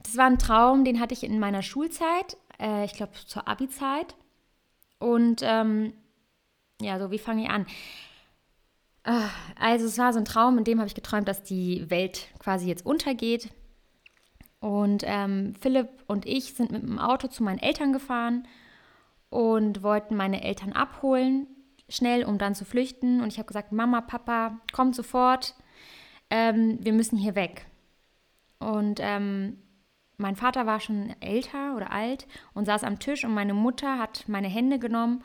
das 0.00 0.16
war 0.16 0.26
ein 0.26 0.38
Traum, 0.38 0.84
den 0.84 1.00
hatte 1.00 1.14
ich 1.14 1.24
in 1.24 1.40
meiner 1.40 1.62
Schulzeit, 1.62 2.36
äh, 2.60 2.84
ich 2.84 2.92
glaube 2.92 3.12
zur 3.26 3.48
Abi-Zeit. 3.48 4.14
Und 5.00 5.40
ähm, 5.42 5.92
ja, 6.80 6.98
so 7.00 7.10
wie 7.10 7.18
fange 7.18 7.42
ich 7.42 7.50
an? 7.50 7.66
Ah, 9.02 9.30
also 9.58 9.86
es 9.86 9.98
war 9.98 10.12
so 10.12 10.20
ein 10.20 10.24
Traum, 10.24 10.58
in 10.58 10.64
dem 10.64 10.78
habe 10.78 10.86
ich 10.86 10.94
geträumt, 10.94 11.26
dass 11.26 11.42
die 11.42 11.90
Welt 11.90 12.28
quasi 12.38 12.68
jetzt 12.68 12.86
untergeht. 12.86 13.48
Und 14.60 15.04
ähm, 15.06 15.54
Philipp 15.60 15.88
und 16.06 16.26
ich 16.26 16.54
sind 16.54 16.72
mit 16.72 16.82
dem 16.82 16.98
Auto 16.98 17.28
zu 17.28 17.42
meinen 17.42 17.60
Eltern 17.60 17.92
gefahren 17.92 18.46
und 19.30 19.82
wollten 19.82 20.16
meine 20.16 20.42
Eltern 20.42 20.72
abholen, 20.72 21.46
schnell, 21.88 22.24
um 22.24 22.38
dann 22.38 22.54
zu 22.54 22.64
flüchten. 22.64 23.20
Und 23.20 23.32
ich 23.32 23.38
habe 23.38 23.46
gesagt, 23.46 23.72
Mama, 23.72 24.00
Papa, 24.00 24.58
kommt 24.72 24.96
sofort, 24.96 25.54
ähm, 26.30 26.78
wir 26.80 26.92
müssen 26.92 27.16
hier 27.16 27.36
weg. 27.36 27.66
Und 28.58 28.98
ähm, 29.00 29.58
mein 30.16 30.34
Vater 30.34 30.66
war 30.66 30.80
schon 30.80 31.14
älter 31.20 31.76
oder 31.76 31.92
alt 31.92 32.26
und 32.52 32.64
saß 32.64 32.82
am 32.82 32.98
Tisch 32.98 33.24
und 33.24 33.34
meine 33.34 33.54
Mutter 33.54 33.98
hat 33.98 34.24
meine 34.26 34.48
Hände 34.48 34.80
genommen 34.80 35.22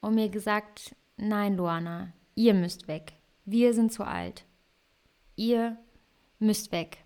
und 0.00 0.14
mir 0.14 0.30
gesagt, 0.30 0.96
nein, 1.18 1.58
Luana, 1.58 2.14
ihr 2.34 2.54
müsst 2.54 2.88
weg. 2.88 3.12
Wir 3.44 3.74
sind 3.74 3.92
zu 3.92 4.04
alt. 4.04 4.46
Ihr 5.36 5.76
müsst 6.38 6.72
weg 6.72 7.04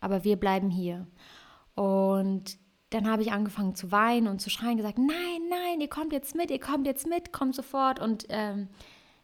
aber 0.00 0.24
wir 0.24 0.36
bleiben 0.36 0.70
hier. 0.70 1.06
Und 1.74 2.58
dann 2.90 3.08
habe 3.08 3.22
ich 3.22 3.32
angefangen 3.32 3.74
zu 3.74 3.92
weinen 3.92 4.28
und 4.28 4.40
zu 4.40 4.50
schreien, 4.50 4.76
gesagt, 4.76 4.98
nein, 4.98 5.42
nein, 5.50 5.80
ihr 5.80 5.88
kommt 5.88 6.12
jetzt 6.12 6.34
mit, 6.34 6.50
ihr 6.50 6.60
kommt 6.60 6.86
jetzt 6.86 7.06
mit, 7.06 7.32
kommt 7.32 7.54
sofort. 7.54 8.00
Und 8.00 8.26
ähm, 8.30 8.68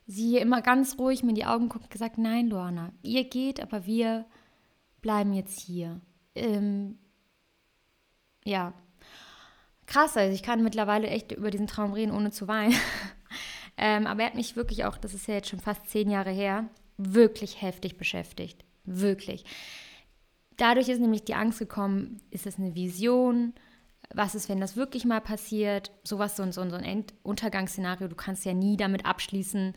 sie 0.07 0.37
immer 0.37 0.61
ganz 0.61 0.99
ruhig 0.99 1.23
mir 1.23 1.31
in 1.31 1.35
die 1.35 1.47
Augen 1.47 1.69
guckt, 1.69 1.91
gesagt, 1.91 2.19
nein, 2.19 2.49
Luana, 2.49 2.93
ihr 3.03 3.25
geht, 3.25 3.61
aber 3.61 3.87
wir 3.87 4.27
bleiben 5.01 5.33
jetzt 5.33 5.61
hier. 5.61 6.01
Ähm, 6.35 6.99
ja, 8.45 8.75
krass, 9.87 10.17
also 10.17 10.35
ich 10.35 10.43
kann 10.43 10.63
mittlerweile 10.63 11.09
echt 11.09 11.33
über 11.33 11.51
diesen 11.51 11.67
Traum 11.67 11.93
reden, 11.93 12.13
ohne 12.13 12.31
zu 12.31 12.49
weinen. 12.49 12.75
ähm, 13.77 14.07
aber 14.07 14.23
er 14.23 14.27
hat 14.27 14.35
mich 14.35 14.57
wirklich 14.57 14.85
auch, 14.85 14.99
das 14.99 15.15
ist 15.15 15.27
ja 15.27 15.35
jetzt 15.35 15.49
schon 15.49 15.61
fast 15.61 15.89
zehn 15.89 16.11
Jahre 16.11 16.31
her, 16.31 16.69
wirklich 16.99 17.63
heftig 17.63 17.97
beschäftigt. 17.97 18.65
Wirklich. 18.85 19.45
Dadurch 20.57 20.89
ist 20.89 21.01
nämlich 21.01 21.25
die 21.25 21.35
Angst 21.35 21.59
gekommen, 21.59 22.21
ist 22.31 22.47
es 22.47 22.59
eine 22.59 22.75
Vision? 22.75 23.55
Was 24.15 24.35
ist, 24.35 24.49
wenn 24.49 24.61
das 24.61 24.77
wirklich 24.77 25.05
mal 25.05 25.21
passiert? 25.21 25.91
Sowas, 26.05 26.37
so, 26.37 26.45
so, 26.53 26.69
so 26.69 26.77
ein 26.77 27.05
Untergangsszenario, 27.23 28.09
du 28.09 28.15
kannst 28.15 28.45
ja 28.45 28.53
nie 28.53 28.77
damit 28.77 29.07
abschließen, 29.07 29.75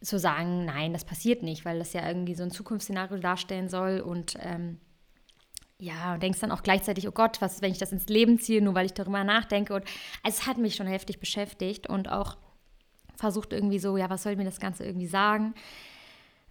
zu 0.00 0.18
sagen, 0.18 0.64
nein, 0.64 0.92
das 0.92 1.04
passiert 1.04 1.42
nicht, 1.42 1.64
weil 1.64 1.78
das 1.78 1.92
ja 1.92 2.06
irgendwie 2.06 2.34
so 2.34 2.44
ein 2.44 2.50
Zukunftsszenario 2.50 3.18
darstellen 3.18 3.68
soll 3.68 4.00
und 4.00 4.36
ähm, 4.40 4.78
ja, 5.80 6.14
und 6.14 6.22
denkst 6.22 6.40
dann 6.40 6.50
auch 6.50 6.62
gleichzeitig, 6.62 7.06
oh 7.06 7.12
Gott, 7.12 7.40
was 7.40 7.54
ist, 7.54 7.62
wenn 7.62 7.70
ich 7.70 7.78
das 7.78 7.92
ins 7.92 8.08
Leben 8.08 8.38
ziehe, 8.38 8.60
nur 8.60 8.74
weil 8.74 8.86
ich 8.86 8.94
darüber 8.94 9.22
nachdenke. 9.22 9.74
Und 9.74 9.84
also 10.24 10.40
es 10.40 10.46
hat 10.46 10.58
mich 10.58 10.74
schon 10.74 10.88
heftig 10.88 11.20
beschäftigt 11.20 11.88
und 11.88 12.10
auch 12.10 12.36
versucht 13.16 13.52
irgendwie 13.52 13.78
so, 13.78 13.96
ja, 13.96 14.10
was 14.10 14.24
soll 14.24 14.36
mir 14.36 14.44
das 14.44 14.60
Ganze 14.60 14.84
irgendwie 14.84 15.06
sagen? 15.06 15.54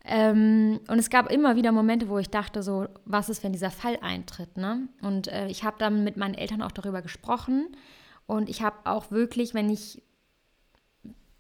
Ähm, 0.05 0.79
und 0.87 0.99
es 0.99 1.09
gab 1.09 1.31
immer 1.31 1.55
wieder 1.55 1.71
Momente, 1.71 2.07
wo 2.07 2.17
ich 2.17 2.29
dachte, 2.29 2.63
so, 2.63 2.87
was 3.05 3.29
ist, 3.29 3.43
wenn 3.43 3.51
dieser 3.51 3.71
Fall 3.71 3.97
eintritt? 4.01 4.55
Ne? 4.57 4.87
Und 5.01 5.27
äh, 5.27 5.47
ich 5.47 5.63
habe 5.63 5.77
dann 5.79 6.03
mit 6.03 6.17
meinen 6.17 6.33
Eltern 6.33 6.61
auch 6.61 6.71
darüber 6.71 7.01
gesprochen. 7.01 7.75
Und 8.25 8.49
ich 8.49 8.61
habe 8.61 8.77
auch 8.85 9.11
wirklich, 9.11 9.53
wenn 9.53 9.69
ich, 9.69 10.01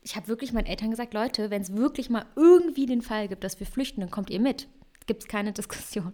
ich 0.01 0.15
habe 0.15 0.27
wirklich 0.27 0.53
meinen 0.53 0.65
Eltern 0.65 0.91
gesagt, 0.91 1.13
Leute, 1.13 1.49
wenn 1.49 1.61
es 1.61 1.75
wirklich 1.75 2.09
mal 2.09 2.25
irgendwie 2.35 2.85
den 2.85 3.01
Fall 3.01 3.27
gibt, 3.27 3.43
dass 3.43 3.59
wir 3.59 3.67
flüchten, 3.67 4.01
dann 4.01 4.11
kommt 4.11 4.29
ihr 4.29 4.39
mit. 4.39 4.67
Gibt 5.05 5.23
es 5.23 5.27
keine 5.29 5.53
Diskussion. 5.53 6.13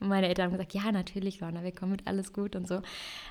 Und 0.00 0.08
meine 0.08 0.28
Eltern 0.28 0.46
haben 0.46 0.52
gesagt, 0.52 0.74
ja, 0.74 0.90
natürlich, 0.92 1.40
Lorna, 1.40 1.62
wir 1.62 1.74
kommen 1.74 1.92
mit, 1.92 2.06
alles 2.06 2.32
gut 2.32 2.56
und 2.56 2.66
so. 2.66 2.82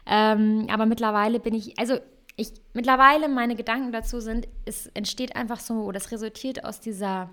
Ähm, 0.06 0.68
aber 0.70 0.86
mittlerweile 0.86 1.40
bin 1.40 1.54
ich, 1.54 1.78
also 1.78 1.98
ich, 2.36 2.52
mittlerweile 2.74 3.30
meine 3.30 3.56
Gedanken 3.56 3.92
dazu 3.92 4.20
sind, 4.20 4.48
es 4.66 4.88
entsteht 4.88 5.36
einfach 5.36 5.60
so, 5.60 5.84
oder 5.84 5.98
es 5.98 6.12
resultiert 6.12 6.64
aus 6.66 6.80
dieser 6.80 7.30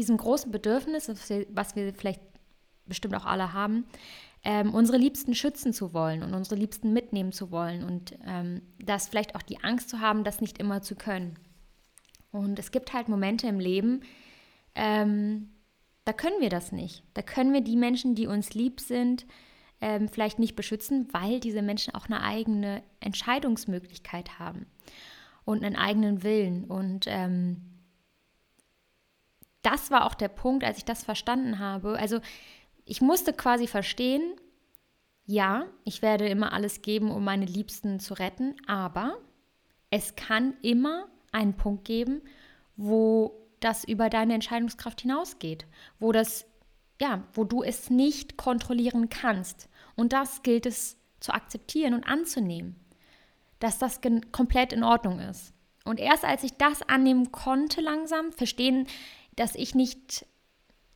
diesem 0.00 0.16
großen 0.16 0.50
Bedürfnis, 0.50 1.08
was 1.08 1.76
wir, 1.76 1.94
vielleicht 1.94 2.22
bestimmt 2.86 3.14
auch 3.14 3.26
alle 3.26 3.52
haben, 3.52 3.84
ähm, 4.42 4.72
unsere 4.72 4.96
Liebsten 4.96 5.34
schützen 5.34 5.74
zu 5.74 5.92
wollen 5.92 6.22
und 6.22 6.32
unsere 6.32 6.56
Liebsten 6.56 6.94
mitnehmen 6.94 7.32
zu 7.32 7.50
wollen 7.50 7.84
und 7.84 8.18
ähm, 8.26 8.62
das 8.78 9.08
vielleicht 9.08 9.34
auch 9.34 9.42
die 9.42 9.62
Angst 9.62 9.90
zu 9.90 10.00
haben, 10.00 10.24
das 10.24 10.40
nicht 10.40 10.58
immer 10.58 10.80
zu 10.80 10.94
können. 10.96 11.38
Und 12.32 12.58
es 12.58 12.70
gibt 12.70 12.94
halt 12.94 13.08
Momente 13.08 13.46
im 13.46 13.60
Leben, 13.60 14.00
ähm, 14.74 15.50
da 16.06 16.14
können 16.14 16.40
wir 16.40 16.48
das 16.48 16.72
nicht. 16.72 17.04
Da 17.12 17.20
können 17.20 17.52
wir 17.52 17.60
die 17.60 17.76
Menschen, 17.76 18.14
die 18.14 18.26
uns 18.26 18.54
lieb 18.54 18.80
sind, 18.80 19.26
ähm, 19.82 20.08
vielleicht 20.08 20.38
nicht 20.38 20.56
beschützen, 20.56 21.08
weil 21.12 21.40
diese 21.40 21.60
Menschen 21.60 21.94
auch 21.94 22.06
eine 22.06 22.22
eigene 22.22 22.82
Entscheidungsmöglichkeit 23.00 24.38
haben 24.38 24.66
und 25.44 25.62
einen 25.62 25.76
eigenen 25.76 26.22
Willen. 26.22 26.64
Und 26.64 27.04
ähm, 27.08 27.69
das 29.62 29.90
war 29.90 30.06
auch 30.06 30.14
der 30.14 30.28
Punkt, 30.28 30.64
als 30.64 30.78
ich 30.78 30.84
das 30.84 31.04
verstanden 31.04 31.58
habe. 31.58 31.98
Also 31.98 32.20
ich 32.84 33.00
musste 33.00 33.32
quasi 33.32 33.66
verstehen, 33.66 34.22
ja, 35.26 35.66
ich 35.84 36.02
werde 36.02 36.28
immer 36.28 36.52
alles 36.52 36.82
geben, 36.82 37.10
um 37.10 37.24
meine 37.24 37.46
Liebsten 37.46 38.00
zu 38.00 38.14
retten, 38.14 38.56
aber 38.66 39.18
es 39.90 40.16
kann 40.16 40.54
immer 40.62 41.06
einen 41.30 41.56
Punkt 41.56 41.84
geben, 41.84 42.22
wo 42.76 43.48
das 43.60 43.84
über 43.84 44.08
deine 44.08 44.34
Entscheidungskraft 44.34 45.02
hinausgeht, 45.02 45.66
wo 45.98 46.12
das 46.12 46.46
ja, 47.00 47.24
wo 47.32 47.44
du 47.44 47.62
es 47.62 47.90
nicht 47.90 48.36
kontrollieren 48.36 49.08
kannst. 49.08 49.68
Und 49.96 50.12
das 50.12 50.42
gilt 50.42 50.66
es 50.66 50.98
zu 51.18 51.32
akzeptieren 51.32 51.94
und 51.94 52.04
anzunehmen, 52.04 52.76
dass 53.58 53.78
das 53.78 54.00
komplett 54.32 54.72
in 54.72 54.84
Ordnung 54.84 55.18
ist. 55.18 55.52
Und 55.84 55.98
erst 55.98 56.24
als 56.24 56.44
ich 56.44 56.52
das 56.52 56.82
annehmen 56.82 57.32
konnte 57.32 57.80
langsam, 57.80 58.32
verstehen, 58.32 58.86
dass 59.36 59.54
ich 59.54 59.74
nicht 59.74 60.26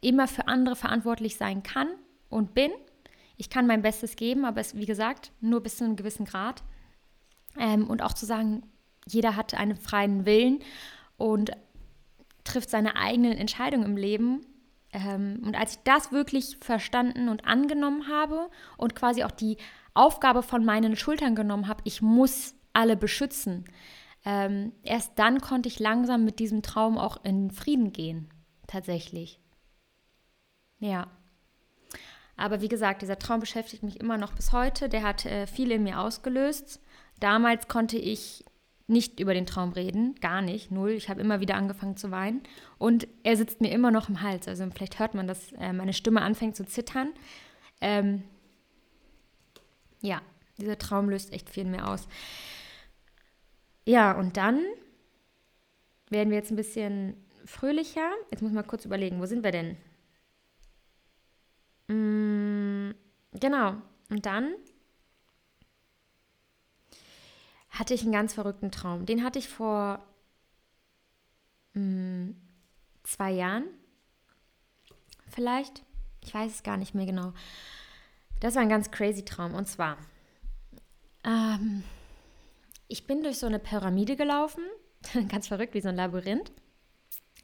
immer 0.01 0.29
für 0.29 0.49
andere 0.49 0.77
verantwortlich 0.77 1.37
sein 1.37 1.63
kann 1.63 1.89
und 2.29 2.55
bin. 2.55 2.71
Ich 3.37 3.51
kann 3.51 3.67
mein 3.67 3.83
Bestes 3.83 4.17
geben, 4.17 4.45
aber 4.45 4.61
es, 4.61 4.77
wie 4.77 4.87
gesagt, 4.87 5.33
nur 5.41 5.63
bis 5.63 5.79
zu 5.79 5.85
einem 5.85 5.97
gewissen 5.97 6.25
Grad. 6.25 6.63
Ähm, 7.59 7.89
und 7.89 8.03
auch 8.03 8.13
zu 8.13 8.27
sagen, 8.27 8.63
jeder 9.07 9.37
hat 9.37 9.55
einen 9.55 9.77
freien 9.77 10.27
Willen 10.27 10.61
und 11.17 11.53
trifft 12.45 12.71
seine 12.71 12.97
eigenen 12.97 13.33
Entscheidungen 13.33 13.85
im 13.85 13.97
Leben. 13.97 14.47
Ähm, 14.93 15.43
und 15.45 15.57
als 15.57 15.73
ich 15.73 15.79
das 15.85 16.13
wirklich 16.13 16.59
verstanden 16.61 17.29
und 17.29 17.47
angenommen 17.47 18.09
habe 18.09 18.51
und 18.77 18.95
quasi 18.95 19.25
auch 19.25 19.31
die 19.31 19.57
Aufgabe 19.95 20.43
von 20.43 20.65
meinen 20.65 20.97
Schultern 20.97 21.35
genommen 21.35 21.69
habe, 21.69 21.83
ich 21.85 22.03
muss 22.03 22.55
alle 22.73 22.97
beschützen, 22.97 23.65
ähm, 24.25 24.73
erst 24.83 25.19
dann 25.19 25.41
konnte 25.41 25.69
ich 25.69 25.79
langsam 25.79 26.25
mit 26.25 26.39
diesem 26.39 26.63
Traum 26.63 26.99
auch 26.99 27.23
in 27.25 27.51
Frieden 27.51 27.93
gehen, 27.93 28.31
tatsächlich. 28.67 29.41
Ja. 30.79 31.09
Aber 32.37 32.61
wie 32.61 32.69
gesagt, 32.69 33.03
dieser 33.03 33.19
Traum 33.19 33.41
beschäftigt 33.41 33.83
mich 33.83 34.01
immer 34.01 34.19
noch 34.19 34.33
bis 34.33 34.53
heute. 34.53 34.89
Der 34.89 35.03
hat 35.03 35.25
äh, 35.25 35.47
viel 35.47 35.71
in 35.71 35.85
mir 35.85 36.01
ausgelöst. 36.01 36.81
Damals 37.21 37.69
konnte 37.69 37.97
ich 37.97 38.45
nicht 38.87 39.21
über 39.21 39.33
den 39.33 39.47
Traum 39.47 39.73
reden, 39.73 40.15
gar 40.17 40.43
nicht, 40.43 40.71
null. 40.71 40.91
Ich 40.91 41.09
habe 41.09 41.21
immer 41.21 41.41
wieder 41.41 41.55
angefangen 41.55 41.97
zu 41.97 42.11
weinen 42.11 42.43
und 42.77 43.07
er 43.23 43.37
sitzt 43.37 43.61
mir 43.61 43.71
immer 43.71 43.91
noch 43.91 44.09
im 44.09 44.21
Hals. 44.21 44.47
Also 44.47 44.69
vielleicht 44.71 44.99
hört 44.99 45.15
man, 45.15 45.27
dass 45.27 45.53
äh, 45.53 45.73
meine 45.73 45.95
Stimme 45.95 46.21
anfängt 46.21 46.57
zu 46.57 46.67
zittern. 46.67 47.13
Ähm, 47.81 48.25
ja, 50.03 50.21
dieser 50.59 50.77
Traum 50.77 51.09
löst 51.09 51.33
echt 51.33 51.49
viel 51.49 51.65
in 51.65 51.71
mir 51.71 51.89
aus. 51.89 52.07
Ja, 53.85 54.13
und 54.13 54.37
dann 54.37 54.65
werden 56.09 56.31
wir 56.31 56.39
jetzt 56.39 56.51
ein 56.51 56.57
bisschen 56.57 57.17
fröhlicher. 57.45 58.11
Jetzt 58.31 58.41
muss 58.41 58.51
ich 58.51 58.55
mal 58.55 58.63
kurz 58.63 58.85
überlegen, 58.85 59.21
wo 59.21 59.27
sind 59.27 59.45
wir 59.45 59.53
denn? 59.53 59.77
Mm, 61.89 62.95
genau. 63.39 63.77
Und 64.11 64.27
dann 64.27 64.55
hatte 67.71 67.95
ich 67.95 68.03
einen 68.03 68.13
ganz 68.13 68.35
verrückten 68.35 68.71
Traum. 68.71 69.05
Den 69.05 69.25
hatte 69.25 69.39
ich 69.39 69.49
vor 69.49 70.05
mm, 71.75 72.31
zwei 73.03 73.33
Jahren. 73.33 73.65
Vielleicht. 75.31 75.83
Ich 76.23 76.33
weiß 76.33 76.53
es 76.53 76.63
gar 76.63 76.79
nicht 76.79 76.95
mehr 76.95 77.07
genau. 77.07 77.35
Das 78.41 78.55
war 78.55 78.63
ein 78.63 78.69
ganz 78.69 78.91
crazy 78.91 79.25
Traum. 79.25 79.55
Und 79.55 79.67
zwar, 79.69 79.99
ähm, 81.25 81.83
ich 82.95 83.09
bin 83.09 83.25
durch 83.25 83.39
so 83.39 83.47
eine 83.47 83.59
Pyramide 83.59 84.15
gelaufen, 84.15 84.63
ganz 85.29 85.49
verrückt 85.49 85.75
wie 85.75 85.81
so 85.81 85.89
ein 85.89 85.97
Labyrinth. 85.97 86.53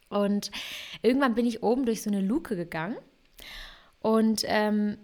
Und 0.08 0.52
irgendwann 1.02 1.34
bin 1.34 1.44
ich 1.44 1.64
oben 1.64 1.86
durch 1.86 2.02
so 2.02 2.10
eine 2.10 2.20
Luke 2.20 2.54
gegangen. 2.54 2.96
Und 3.98 4.44
ähm, 4.46 4.96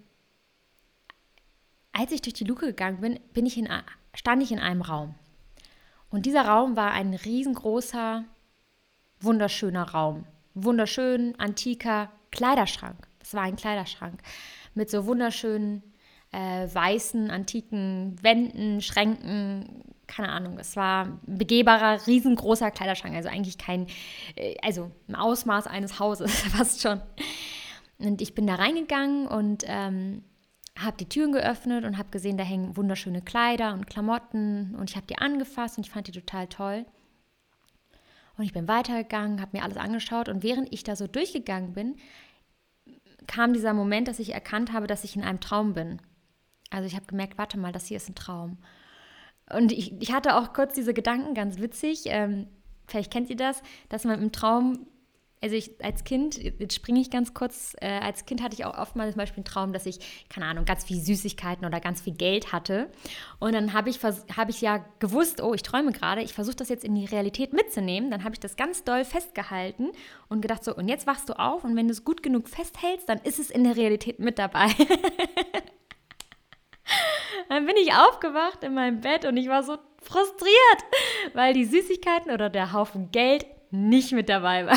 als 1.90 2.12
ich 2.12 2.22
durch 2.22 2.34
die 2.34 2.44
Luke 2.44 2.64
gegangen 2.64 3.00
bin, 3.00 3.18
bin 3.32 3.44
ich 3.44 3.58
in, 3.58 3.68
stand 4.14 4.40
ich 4.40 4.52
in 4.52 4.60
einem 4.60 4.82
Raum. 4.82 5.16
Und 6.10 6.26
dieser 6.26 6.46
Raum 6.46 6.76
war 6.76 6.92
ein 6.92 7.14
riesengroßer, 7.14 8.24
wunderschöner 9.18 9.90
Raum. 9.90 10.26
Wunderschön, 10.54 11.34
antiker 11.40 12.12
Kleiderschrank. 12.30 13.08
Das 13.18 13.34
war 13.34 13.42
ein 13.42 13.56
Kleiderschrank 13.56 14.22
mit 14.74 14.90
so 14.90 15.06
wunderschönen 15.06 15.82
äh, 16.30 16.72
weißen, 16.72 17.32
antiken 17.32 18.16
Wänden, 18.22 18.80
Schränken, 18.80 19.95
keine 20.06 20.28
Ahnung, 20.30 20.58
es 20.58 20.76
war 20.76 21.06
ein 21.06 21.20
begehbarer, 21.38 22.06
riesengroßer 22.06 22.70
Kleiderschrank, 22.70 23.14
also 23.14 23.28
eigentlich 23.28 23.58
kein, 23.58 23.86
äh, 24.36 24.56
also 24.62 24.90
im 25.08 25.14
Ausmaß 25.14 25.66
eines 25.66 25.98
Hauses 25.98 26.40
fast 26.56 26.82
schon. 26.82 27.00
Und 27.98 28.20
ich 28.20 28.34
bin 28.34 28.46
da 28.46 28.56
reingegangen 28.56 29.26
und 29.26 29.64
ähm, 29.66 30.22
habe 30.78 30.96
die 30.98 31.08
Türen 31.08 31.32
geöffnet 31.32 31.84
und 31.84 31.98
habe 31.98 32.10
gesehen, 32.10 32.36
da 32.36 32.44
hängen 32.44 32.76
wunderschöne 32.76 33.22
Kleider 33.22 33.72
und 33.72 33.86
Klamotten 33.86 34.74
und 34.76 34.90
ich 34.90 34.96
habe 34.96 35.06
die 35.06 35.18
angefasst 35.18 35.78
und 35.78 35.86
ich 35.86 35.92
fand 35.92 36.06
die 36.06 36.12
total 36.12 36.46
toll. 36.46 36.84
Und 38.36 38.44
ich 38.44 38.52
bin 38.52 38.68
weitergegangen, 38.68 39.40
habe 39.40 39.56
mir 39.56 39.64
alles 39.64 39.78
angeschaut 39.78 40.28
und 40.28 40.42
während 40.42 40.70
ich 40.72 40.84
da 40.84 40.94
so 40.94 41.06
durchgegangen 41.06 41.72
bin, 41.72 41.96
kam 43.26 43.54
dieser 43.54 43.72
Moment, 43.72 44.08
dass 44.08 44.18
ich 44.18 44.34
erkannt 44.34 44.72
habe, 44.72 44.86
dass 44.86 45.04
ich 45.04 45.16
in 45.16 45.24
einem 45.24 45.40
Traum 45.40 45.72
bin. 45.72 46.00
Also 46.70 46.86
ich 46.86 46.94
habe 46.94 47.06
gemerkt, 47.06 47.38
warte 47.38 47.58
mal, 47.58 47.72
das 47.72 47.86
hier 47.86 47.96
ist 47.96 48.10
ein 48.10 48.14
Traum. 48.14 48.58
Und 49.52 49.72
ich, 49.72 49.92
ich 50.00 50.12
hatte 50.12 50.36
auch 50.36 50.52
kurz 50.52 50.74
diese 50.74 50.92
Gedanken, 50.92 51.34
ganz 51.34 51.58
witzig, 51.58 52.02
ähm, 52.06 52.48
vielleicht 52.86 53.12
kennt 53.12 53.30
ihr 53.30 53.36
das, 53.36 53.62
dass 53.88 54.04
man 54.04 54.20
im 54.20 54.32
Traum, 54.32 54.86
also 55.40 55.54
ich 55.54 55.84
als 55.84 56.02
Kind, 56.02 56.36
jetzt 56.36 56.74
springe 56.74 57.00
ich 57.00 57.10
ganz 57.10 57.32
kurz, 57.32 57.76
äh, 57.80 57.86
als 57.86 58.26
Kind 58.26 58.42
hatte 58.42 58.54
ich 58.54 58.64
auch 58.64 58.76
oftmals 58.76 59.12
zum 59.12 59.18
Beispiel 59.18 59.38
einen 59.38 59.44
Traum, 59.44 59.72
dass 59.72 59.86
ich, 59.86 60.00
keine 60.28 60.46
Ahnung, 60.46 60.64
ganz 60.64 60.84
viel 60.84 61.00
Süßigkeiten 61.00 61.64
oder 61.64 61.78
ganz 61.78 62.00
viel 62.00 62.14
Geld 62.14 62.52
hatte. 62.52 62.90
Und 63.38 63.54
dann 63.54 63.72
habe 63.72 63.88
ich, 63.88 64.00
hab 64.02 64.48
ich 64.48 64.60
ja 64.60 64.84
gewusst, 64.98 65.40
oh, 65.40 65.54
ich 65.54 65.62
träume 65.62 65.92
gerade, 65.92 66.22
ich 66.22 66.34
versuche 66.34 66.56
das 66.56 66.68
jetzt 66.68 66.84
in 66.84 66.94
die 66.96 67.04
Realität 67.04 67.52
mitzunehmen. 67.52 68.10
Dann 68.10 68.24
habe 68.24 68.34
ich 68.34 68.40
das 68.40 68.56
ganz 68.56 68.82
doll 68.82 69.04
festgehalten 69.04 69.92
und 70.28 70.40
gedacht 70.40 70.64
so, 70.64 70.74
und 70.74 70.88
jetzt 70.88 71.06
wachst 71.06 71.28
du 71.28 71.38
auf 71.38 71.62
und 71.62 71.76
wenn 71.76 71.86
du 71.86 71.92
es 71.92 72.04
gut 72.04 72.22
genug 72.22 72.48
festhältst, 72.48 73.08
dann 73.08 73.18
ist 73.18 73.38
es 73.38 73.50
in 73.50 73.62
der 73.62 73.76
Realität 73.76 74.18
mit 74.18 74.40
dabei. 74.40 74.68
Dann 77.48 77.66
bin 77.66 77.76
ich 77.76 77.92
aufgewacht 77.92 78.64
in 78.64 78.74
meinem 78.74 79.00
Bett 79.00 79.24
und 79.24 79.36
ich 79.36 79.48
war 79.48 79.62
so 79.62 79.78
frustriert, 80.02 80.84
weil 81.34 81.54
die 81.54 81.64
Süßigkeiten 81.64 82.30
oder 82.30 82.50
der 82.50 82.72
Haufen 82.72 83.10
Geld 83.10 83.46
nicht 83.70 84.12
mit 84.12 84.28
dabei 84.28 84.66
war. 84.66 84.76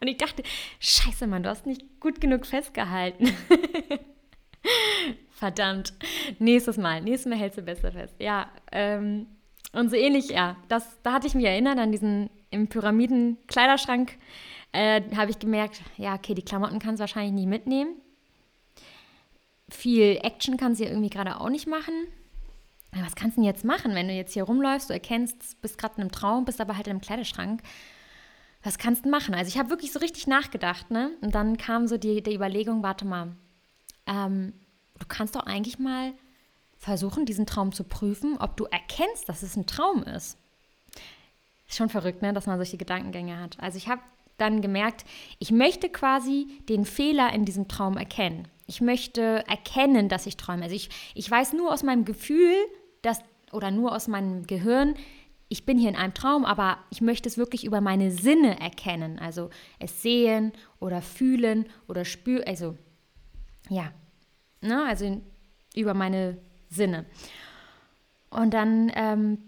Und 0.00 0.08
ich 0.08 0.16
dachte, 0.16 0.42
scheiße, 0.80 1.26
Mann, 1.26 1.42
du 1.42 1.48
hast 1.48 1.64
nicht 1.64 2.00
gut 2.00 2.20
genug 2.20 2.44
festgehalten. 2.44 3.32
Verdammt. 5.30 5.92
Nächstes 6.38 6.76
Mal, 6.76 7.00
nächstes 7.02 7.30
Mal 7.30 7.38
hältst 7.38 7.58
du 7.58 7.62
besser 7.62 7.92
fest. 7.92 8.14
Ja, 8.18 8.48
ähm, 8.72 9.26
und 9.72 9.90
so 9.90 9.96
ähnlich, 9.96 10.30
ja. 10.30 10.56
Das, 10.68 11.00
da 11.02 11.12
hatte 11.12 11.26
ich 11.26 11.34
mich 11.34 11.44
erinnert 11.44 11.78
an 11.78 11.92
diesen 11.92 12.30
im 12.50 12.68
Pyramiden-Kleiderschrank. 12.68 14.18
Äh, 14.72 15.02
habe 15.16 15.30
ich 15.30 15.38
gemerkt, 15.38 15.80
ja, 15.96 16.14
okay, 16.14 16.34
die 16.34 16.44
Klamotten 16.44 16.78
kannst 16.78 16.98
du 16.98 17.02
wahrscheinlich 17.02 17.32
nicht 17.32 17.48
mitnehmen 17.48 18.01
viel 19.74 20.18
Action 20.22 20.56
kannst 20.56 20.80
du 20.80 20.84
ja 20.84 20.90
irgendwie 20.90 21.10
gerade 21.10 21.40
auch 21.40 21.48
nicht 21.48 21.66
machen. 21.66 21.94
Was 22.92 23.14
kannst 23.14 23.36
du 23.36 23.40
denn 23.40 23.48
jetzt 23.48 23.64
machen, 23.64 23.94
wenn 23.94 24.08
du 24.08 24.14
jetzt 24.14 24.34
hier 24.34 24.42
rumläufst, 24.42 24.90
du 24.90 24.94
erkennst, 24.94 25.60
bist 25.62 25.78
gerade 25.78 25.94
in 25.96 26.02
einem 26.02 26.12
Traum, 26.12 26.44
bist 26.44 26.60
aber 26.60 26.76
halt 26.76 26.86
in 26.86 26.92
einem 26.92 27.00
Kleiderschrank. 27.00 27.62
Was 28.62 28.78
kannst 28.78 29.04
du 29.04 29.08
machen? 29.08 29.34
Also 29.34 29.48
ich 29.48 29.58
habe 29.58 29.70
wirklich 29.70 29.92
so 29.92 29.98
richtig 29.98 30.26
nachgedacht, 30.26 30.90
ne? 30.90 31.10
Und 31.20 31.34
dann 31.34 31.56
kam 31.56 31.88
so 31.88 31.96
die, 31.96 32.22
die 32.22 32.34
Überlegung, 32.34 32.82
warte 32.82 33.06
mal, 33.06 33.34
ähm, 34.06 34.52
du 34.98 35.06
kannst 35.08 35.34
doch 35.34 35.46
eigentlich 35.46 35.78
mal 35.78 36.12
versuchen, 36.76 37.24
diesen 37.24 37.46
Traum 37.46 37.72
zu 37.72 37.84
prüfen, 37.84 38.36
ob 38.38 38.56
du 38.56 38.64
erkennst, 38.64 39.28
dass 39.28 39.42
es 39.42 39.56
ein 39.56 39.66
Traum 39.66 40.02
ist. 40.02 40.36
Ist 41.68 41.76
schon 41.76 41.88
verrückt, 41.88 42.22
ne, 42.22 42.32
dass 42.32 42.46
man 42.46 42.58
solche 42.58 42.76
Gedankengänge 42.76 43.38
hat. 43.38 43.58
Also 43.58 43.78
ich 43.78 43.88
habe 43.88 44.02
dann 44.36 44.60
gemerkt, 44.60 45.04
ich 45.38 45.50
möchte 45.50 45.88
quasi 45.88 46.46
den 46.68 46.84
Fehler 46.84 47.32
in 47.32 47.44
diesem 47.44 47.68
Traum 47.68 47.96
erkennen. 47.96 48.48
Ich 48.66 48.80
möchte 48.80 49.44
erkennen, 49.48 50.08
dass 50.08 50.26
ich 50.26 50.36
träume. 50.36 50.64
Also 50.64 50.74
ich, 50.74 50.88
ich 51.14 51.30
weiß 51.30 51.52
nur 51.52 51.72
aus 51.72 51.82
meinem 51.82 52.04
Gefühl, 52.04 52.54
dass, 53.02 53.20
oder 53.52 53.70
nur 53.70 53.94
aus 53.94 54.08
meinem 54.08 54.46
Gehirn, 54.46 54.94
ich 55.48 55.66
bin 55.66 55.76
hier 55.76 55.90
in 55.90 55.96
einem 55.96 56.14
Traum, 56.14 56.46
aber 56.46 56.78
ich 56.90 57.02
möchte 57.02 57.28
es 57.28 57.36
wirklich 57.36 57.64
über 57.64 57.82
meine 57.82 58.10
Sinne 58.10 58.58
erkennen. 58.58 59.18
Also 59.18 59.50
es 59.78 60.00
sehen 60.00 60.52
oder 60.80 61.02
fühlen 61.02 61.66
oder 61.88 62.06
spüren. 62.06 62.44
Also 62.46 62.78
ja, 63.68 63.92
ne? 64.62 64.84
also 64.86 65.20
über 65.74 65.92
meine 65.92 66.38
Sinne. 66.70 67.04
Und 68.30 68.54
dann 68.54 68.90
ähm, 68.94 69.38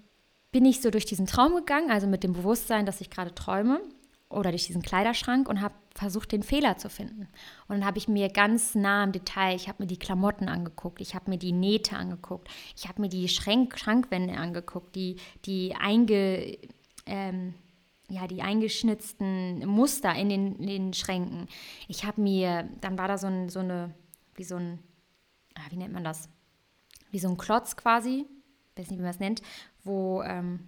bin 0.52 0.66
ich 0.66 0.82
so 0.82 0.90
durch 0.90 1.06
diesen 1.06 1.26
Traum 1.26 1.54
gegangen, 1.54 1.90
also 1.90 2.06
mit 2.06 2.22
dem 2.22 2.34
Bewusstsein, 2.34 2.84
dass 2.84 3.00
ich 3.00 3.08
gerade 3.08 3.34
träume 3.34 3.80
oder 4.28 4.50
durch 4.50 4.66
diesen 4.66 4.82
Kleiderschrank 4.82 5.48
und 5.48 5.62
habe 5.62 5.74
versucht, 5.94 6.32
den 6.32 6.42
Fehler 6.42 6.76
zu 6.76 6.90
finden. 6.90 7.28
Und 7.68 7.76
dann 7.76 7.84
habe 7.84 7.98
ich 7.98 8.08
mir 8.08 8.28
ganz 8.28 8.74
nah 8.74 9.04
im 9.04 9.12
Detail, 9.12 9.54
ich 9.54 9.68
habe 9.68 9.84
mir 9.84 9.86
die 9.86 9.98
Klamotten 9.98 10.48
angeguckt, 10.48 11.00
ich 11.00 11.14
habe 11.14 11.30
mir 11.30 11.38
die 11.38 11.52
Nähte 11.52 11.96
angeguckt, 11.96 12.48
ich 12.76 12.88
habe 12.88 13.00
mir 13.00 13.08
die 13.08 13.28
Schränk 13.28 13.78
Schrankwände 13.78 14.36
angeguckt, 14.36 14.94
die, 14.96 15.16
die 15.44 15.74
einge... 15.74 16.58
Ähm, 17.06 17.54
ja, 18.10 18.26
die 18.26 18.42
eingeschnitzten 18.42 19.66
Muster 19.66 20.14
in 20.14 20.28
den, 20.28 20.56
in 20.56 20.66
den 20.66 20.92
Schränken. 20.92 21.48
Ich 21.88 22.04
habe 22.04 22.20
mir, 22.20 22.68
dann 22.82 22.98
war 22.98 23.08
da 23.08 23.16
so, 23.16 23.26
ein, 23.28 23.48
so 23.48 23.60
eine, 23.60 23.94
wie 24.34 24.44
so 24.44 24.56
ein, 24.56 24.78
ah, 25.54 25.62
wie 25.70 25.76
nennt 25.76 25.94
man 25.94 26.04
das? 26.04 26.28
Wie 27.10 27.18
so 27.18 27.28
ein 27.28 27.38
Klotz 27.38 27.76
quasi, 27.76 28.26
weiß 28.76 28.90
nicht, 28.90 28.98
wie 28.98 29.02
man 29.02 29.10
es 29.10 29.20
nennt, 29.20 29.40
wo 29.84 30.22
ähm, 30.22 30.60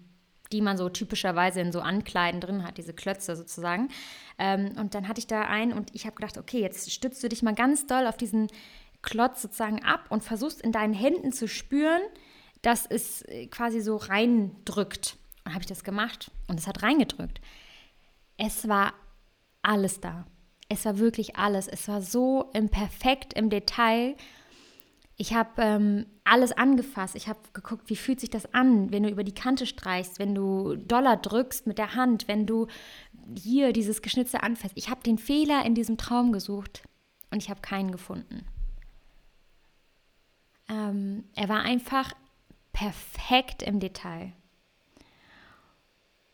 die 0.52 0.60
man 0.60 0.76
so 0.76 0.88
typischerweise 0.88 1.60
in 1.60 1.72
so 1.72 1.80
Ankleiden 1.80 2.40
drin 2.40 2.64
hat, 2.64 2.78
diese 2.78 2.92
Klötze 2.92 3.36
sozusagen. 3.36 3.88
Ähm, 4.38 4.72
und 4.78 4.94
dann 4.94 5.08
hatte 5.08 5.18
ich 5.18 5.26
da 5.26 5.42
einen 5.42 5.72
und 5.72 5.94
ich 5.94 6.06
habe 6.06 6.16
gedacht, 6.16 6.38
okay, 6.38 6.60
jetzt 6.60 6.90
stützt 6.90 7.22
du 7.22 7.28
dich 7.28 7.42
mal 7.42 7.54
ganz 7.54 7.86
doll 7.86 8.06
auf 8.06 8.16
diesen 8.16 8.48
Klotz 9.02 9.42
sozusagen 9.42 9.84
ab 9.84 10.06
und 10.10 10.22
versuchst 10.22 10.60
in 10.60 10.72
deinen 10.72 10.94
Händen 10.94 11.32
zu 11.32 11.48
spüren, 11.48 12.02
dass 12.62 12.86
es 12.86 13.22
äh, 13.22 13.46
quasi 13.46 13.80
so 13.80 13.96
reindrückt. 13.96 15.16
Und 15.44 15.52
habe 15.52 15.62
ich 15.62 15.68
das 15.68 15.84
gemacht 15.84 16.32
und 16.48 16.58
es 16.58 16.66
hat 16.66 16.82
reingedrückt. 16.82 17.40
Es 18.36 18.68
war 18.68 18.94
alles 19.62 20.00
da. 20.00 20.26
Es 20.68 20.84
war 20.84 20.98
wirklich 20.98 21.36
alles. 21.36 21.68
Es 21.68 21.86
war 21.86 22.02
so 22.02 22.50
im 22.52 22.68
perfekt 22.68 23.34
im 23.34 23.50
Detail 23.50 24.16
ich 25.16 25.32
habe 25.32 25.62
ähm, 25.62 26.06
alles 26.24 26.52
angefasst. 26.52 27.16
Ich 27.16 27.28
habe 27.28 27.38
geguckt, 27.52 27.88
wie 27.88 27.96
fühlt 27.96 28.20
sich 28.20 28.30
das 28.30 28.52
an, 28.52 28.92
wenn 28.92 29.02
du 29.02 29.08
über 29.08 29.24
die 29.24 29.34
Kante 29.34 29.66
streichst, 29.66 30.18
wenn 30.18 30.34
du 30.34 30.76
Dollar 30.76 31.16
drückst 31.16 31.66
mit 31.66 31.78
der 31.78 31.94
Hand, 31.94 32.28
wenn 32.28 32.46
du 32.46 32.66
hier 33.34 33.72
dieses 33.72 34.02
geschnitzte 34.02 34.42
Anfest. 34.42 34.74
Ich 34.76 34.90
habe 34.90 35.02
den 35.02 35.18
Fehler 35.18 35.64
in 35.64 35.74
diesem 35.74 35.96
Traum 35.96 36.32
gesucht 36.32 36.82
und 37.30 37.42
ich 37.42 37.48
habe 37.48 37.62
keinen 37.62 37.92
gefunden. 37.92 38.46
Ähm, 40.68 41.24
er 41.34 41.48
war 41.48 41.62
einfach 41.62 42.12
perfekt 42.72 43.62
im 43.62 43.80
Detail. 43.80 44.32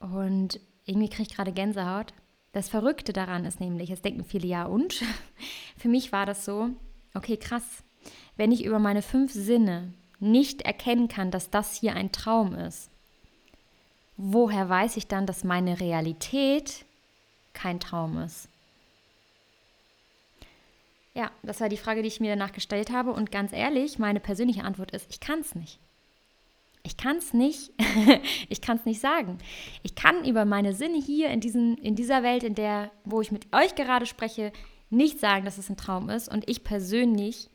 Und 0.01 0.59
irgendwie 0.85 1.09
kriege 1.09 1.23
ich 1.23 1.37
gerade 1.37 1.53
Gänsehaut. 1.53 2.13
Das 2.51 2.69
Verrückte 2.69 3.13
daran 3.13 3.45
ist 3.45 3.61
nämlich, 3.61 3.91
es 3.91 4.03
denken 4.03 4.25
viele 4.25 4.49
ja 4.49 4.65
und. 4.65 5.03
Für 5.77 5.89
mich 5.89 6.11
war 6.11 6.27
das 6.27 6.45
so, 6.45 6.71
okay, 7.15 7.37
krass. 7.37 7.85
Wenn 8.43 8.51
ich 8.51 8.65
über 8.65 8.81
meine 8.81 9.03
fünf 9.03 9.33
Sinne 9.33 9.93
nicht 10.19 10.63
erkennen 10.63 11.07
kann, 11.07 11.31
dass 11.31 11.51
das 11.51 11.77
hier 11.77 11.95
ein 11.95 12.11
Traum 12.11 12.57
ist, 12.57 12.91
woher 14.17 14.69
weiß 14.69 14.97
ich 14.97 15.07
dann, 15.07 15.27
dass 15.27 15.45
meine 15.45 15.79
Realität 15.79 16.85
kein 17.53 17.79
Traum 17.79 18.19
ist? 18.19 18.49
Ja, 21.15 21.31
das 21.45 21.61
war 21.61 21.69
die 21.69 21.77
Frage, 21.77 22.03
die 22.03 22.09
ich 22.09 22.19
mir 22.19 22.31
danach 22.31 22.51
gestellt 22.51 22.91
habe. 22.91 23.13
Und 23.13 23.31
ganz 23.31 23.53
ehrlich, 23.53 24.01
meine 24.01 24.19
persönliche 24.19 24.65
Antwort 24.65 24.91
ist, 24.91 25.07
ich 25.09 25.21
kann 25.21 25.39
es 25.39 25.55
nicht. 25.55 25.79
Ich 26.83 26.97
kann 26.97 27.19
es 27.19 27.33
nicht, 27.33 27.71
ich 28.49 28.61
kann 28.61 28.79
es 28.79 28.85
nicht 28.85 29.01
sagen. 29.01 29.39
Ich 29.85 29.95
kann 29.95 30.25
über 30.25 30.45
meine 30.47 30.73
Sinne 30.73 31.01
hier 31.01 31.31
in, 31.31 31.39
diesen, 31.39 31.79
in 31.79 31.95
dieser 31.95 32.25
Welt, 32.25 32.43
in 32.43 32.57
der, 32.57 32.91
wo 33.05 33.21
ich 33.21 33.31
mit 33.31 33.55
euch 33.55 33.77
gerade 33.77 34.05
spreche, 34.05 34.53
nicht 34.91 35.21
sagen, 35.21 35.45
dass 35.45 35.59
es 35.59 35.71
ein 35.71 35.77
Traum 35.77 36.11
ist. 36.11 36.29
Und 36.29 36.51
ich 36.51 36.65
persönlich 36.65 37.49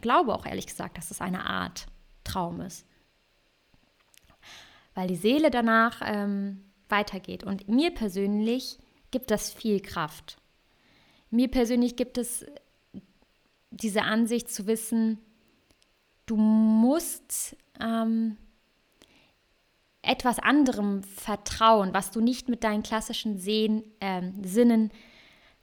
glaube 0.00 0.34
auch 0.34 0.46
ehrlich 0.46 0.66
gesagt, 0.66 0.98
dass 0.98 1.10
es 1.10 1.20
eine 1.20 1.46
Art 1.46 1.86
Traum 2.24 2.60
ist. 2.60 2.86
Weil 4.94 5.08
die 5.08 5.16
Seele 5.16 5.50
danach 5.50 6.00
ähm, 6.04 6.64
weitergeht. 6.88 7.44
Und 7.44 7.68
mir 7.68 7.92
persönlich 7.92 8.78
gibt 9.10 9.30
das 9.30 9.52
viel 9.52 9.80
Kraft. 9.80 10.38
Mir 11.30 11.48
persönlich 11.48 11.96
gibt 11.96 12.18
es 12.18 12.46
diese 13.70 14.02
Ansicht 14.02 14.48
zu 14.50 14.66
wissen, 14.66 15.18
du 16.26 16.36
musst 16.36 17.56
ähm, 17.80 18.36
etwas 20.02 20.38
anderem 20.38 21.02
vertrauen, 21.02 21.92
was 21.92 22.10
du 22.10 22.20
nicht 22.20 22.48
mit 22.48 22.62
deinen 22.62 22.82
klassischen 22.82 23.38
Sehen, 23.38 23.84
äh, 24.00 24.22
Sinnen 24.42 24.90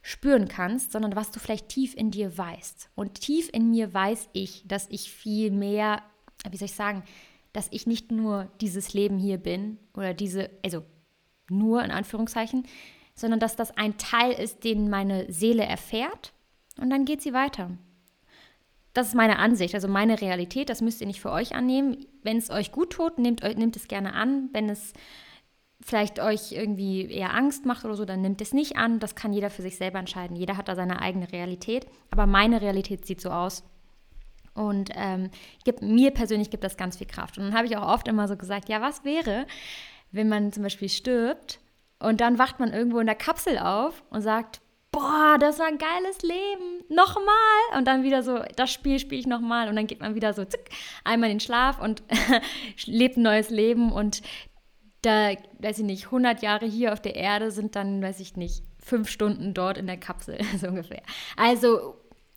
spüren 0.01 0.47
kannst, 0.47 0.91
sondern 0.91 1.15
was 1.15 1.31
du 1.31 1.39
vielleicht 1.39 1.69
tief 1.69 1.95
in 1.95 2.11
dir 2.11 2.37
weißt. 2.37 2.89
Und 2.95 3.21
tief 3.21 3.49
in 3.53 3.69
mir 3.69 3.93
weiß 3.93 4.29
ich, 4.33 4.67
dass 4.67 4.87
ich 4.89 5.11
viel 5.11 5.51
mehr, 5.51 6.01
wie 6.49 6.57
soll 6.57 6.65
ich 6.65 6.75
sagen, 6.75 7.03
dass 7.53 7.67
ich 7.71 7.85
nicht 7.85 8.11
nur 8.11 8.49
dieses 8.61 8.93
Leben 8.93 9.17
hier 9.17 9.37
bin 9.37 9.77
oder 9.93 10.13
diese, 10.13 10.49
also 10.63 10.83
nur 11.49 11.83
in 11.83 11.91
Anführungszeichen, 11.91 12.65
sondern 13.13 13.39
dass 13.39 13.55
das 13.55 13.77
ein 13.77 13.97
Teil 13.97 14.31
ist, 14.31 14.63
den 14.63 14.89
meine 14.89 15.31
Seele 15.31 15.63
erfährt 15.63 16.33
und 16.77 16.89
dann 16.89 17.05
geht 17.05 17.21
sie 17.21 17.33
weiter 17.33 17.71
das 18.93 19.07
ist 19.07 19.15
meine 19.15 19.39
Ansicht, 19.39 19.73
also 19.73 19.87
meine 19.87 20.19
Realität. 20.19 20.69
Das 20.69 20.81
müsst 20.81 21.01
ihr 21.01 21.07
nicht 21.07 21.21
für 21.21 21.31
euch 21.31 21.55
annehmen. 21.55 22.05
Wenn 22.23 22.37
es 22.37 22.49
euch 22.49 22.71
gut 22.71 22.91
tut, 22.91 23.19
nehmt, 23.19 23.41
nehmt 23.41 23.75
es 23.75 23.87
gerne 23.87 24.13
an. 24.13 24.49
Wenn 24.51 24.69
es 24.69 24.93
vielleicht 25.83 26.19
euch 26.19 26.51
irgendwie 26.51 27.11
eher 27.11 27.33
Angst 27.33 27.65
macht 27.65 27.85
oder 27.85 27.95
so, 27.95 28.05
dann 28.05 28.21
nimmt 28.21 28.41
es 28.41 28.53
nicht 28.53 28.77
an. 28.77 28.99
Das 28.99 29.15
kann 29.15 29.33
jeder 29.33 29.49
für 29.49 29.61
sich 29.61 29.77
selber 29.77 29.99
entscheiden. 29.99 30.35
Jeder 30.35 30.57
hat 30.57 30.67
da 30.67 30.75
seine 30.75 31.01
eigene 31.01 31.31
Realität. 31.31 31.87
Aber 32.11 32.25
meine 32.25 32.61
Realität 32.61 33.05
sieht 33.05 33.21
so 33.21 33.29
aus. 33.29 33.63
Und 34.53 34.89
ähm, 34.95 35.29
gibt, 35.63 35.81
mir 35.81 36.11
persönlich 36.11 36.49
gibt 36.49 36.63
das 36.63 36.77
ganz 36.77 36.97
viel 36.97 37.07
Kraft. 37.07 37.37
Und 37.37 37.45
dann 37.45 37.55
habe 37.55 37.67
ich 37.67 37.77
auch 37.77 37.87
oft 37.87 38.07
immer 38.07 38.27
so 38.27 38.35
gesagt, 38.35 38.69
ja, 38.69 38.81
was 38.81 39.05
wäre, 39.05 39.47
wenn 40.11 40.29
man 40.29 40.51
zum 40.51 40.63
Beispiel 40.63 40.89
stirbt 40.89 41.59
und 42.01 42.19
dann 42.19 42.39
wacht 42.39 42.59
man 42.59 42.73
irgendwo 42.73 42.99
in 42.99 43.05
der 43.05 43.15
Kapsel 43.15 43.57
auf 43.59 44.03
und 44.09 44.21
sagt, 44.21 44.59
boah, 44.91 45.37
das 45.39 45.59
war 45.59 45.67
ein 45.67 45.77
geiles 45.77 46.21
Leben, 46.21 46.83
nochmal. 46.89 47.77
Und 47.77 47.85
dann 47.87 48.03
wieder 48.03 48.23
so, 48.23 48.39
das 48.55 48.71
Spiel 48.73 48.99
spiele 48.99 49.21
ich 49.21 49.27
nochmal. 49.27 49.69
Und 49.69 49.75
dann 49.75 49.87
geht 49.87 50.01
man 50.01 50.15
wieder 50.15 50.33
so 50.33 50.43
zick, 50.43 50.69
einmal 51.03 51.29
in 51.29 51.37
den 51.37 51.41
Schlaf 51.41 51.79
und 51.79 52.03
lebt 52.85 53.17
ein 53.17 53.23
neues 53.23 53.49
Leben. 53.49 53.91
Und 53.91 54.21
da, 55.01 55.31
weiß 55.59 55.79
ich 55.79 55.85
nicht, 55.85 56.05
100 56.05 56.41
Jahre 56.41 56.65
hier 56.65 56.93
auf 56.93 57.01
der 57.01 57.15
Erde 57.15 57.51
sind 57.51 57.75
dann, 57.75 58.01
weiß 58.01 58.19
ich 58.19 58.37
nicht, 58.37 58.63
fünf 58.83 59.09
Stunden 59.09 59.53
dort 59.53 59.77
in 59.77 59.87
der 59.87 59.97
Kapsel, 59.97 60.39
so 60.59 60.67
ungefähr. 60.67 61.03
Also 61.37 61.95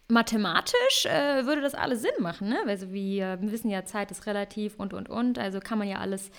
mathematisch 0.08 1.06
äh, 1.06 1.46
würde 1.46 1.62
das 1.62 1.74
alles 1.74 2.02
Sinn 2.02 2.10
machen, 2.20 2.48
ne? 2.48 2.58
Also 2.66 2.92
wir 2.92 3.38
wissen 3.40 3.70
ja, 3.70 3.84
Zeit 3.84 4.10
ist 4.10 4.26
relativ 4.26 4.74
und, 4.76 4.92
und, 4.92 5.08
und. 5.08 5.38
Also 5.38 5.60
kann 5.60 5.78
man 5.78 5.88
ja 5.88 5.98
alles 5.98 6.30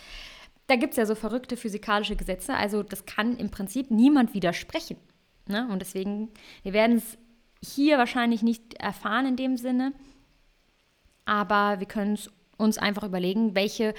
da 0.67 0.75
gibt 0.75 0.91
es 0.91 0.97
ja 0.97 1.05
so 1.05 1.15
verrückte 1.15 1.57
physikalische 1.57 2.15
Gesetze, 2.15 2.55
also 2.55 2.83
das 2.83 3.05
kann 3.05 3.37
im 3.37 3.51
Prinzip 3.51 3.91
niemand 3.91 4.33
widersprechen. 4.33 4.97
Ne? 5.47 5.67
Und 5.71 5.79
deswegen, 5.79 6.29
wir 6.63 6.73
werden 6.73 6.97
es 6.97 7.17
hier 7.63 7.97
wahrscheinlich 7.97 8.41
nicht 8.41 8.75
erfahren 8.75 9.27
in 9.27 9.35
dem 9.35 9.57
Sinne, 9.57 9.93
aber 11.25 11.79
wir 11.79 11.87
können 11.87 12.17
uns 12.57 12.77
einfach 12.77 13.03
überlegen, 13.03 13.53
welche, 13.53 13.93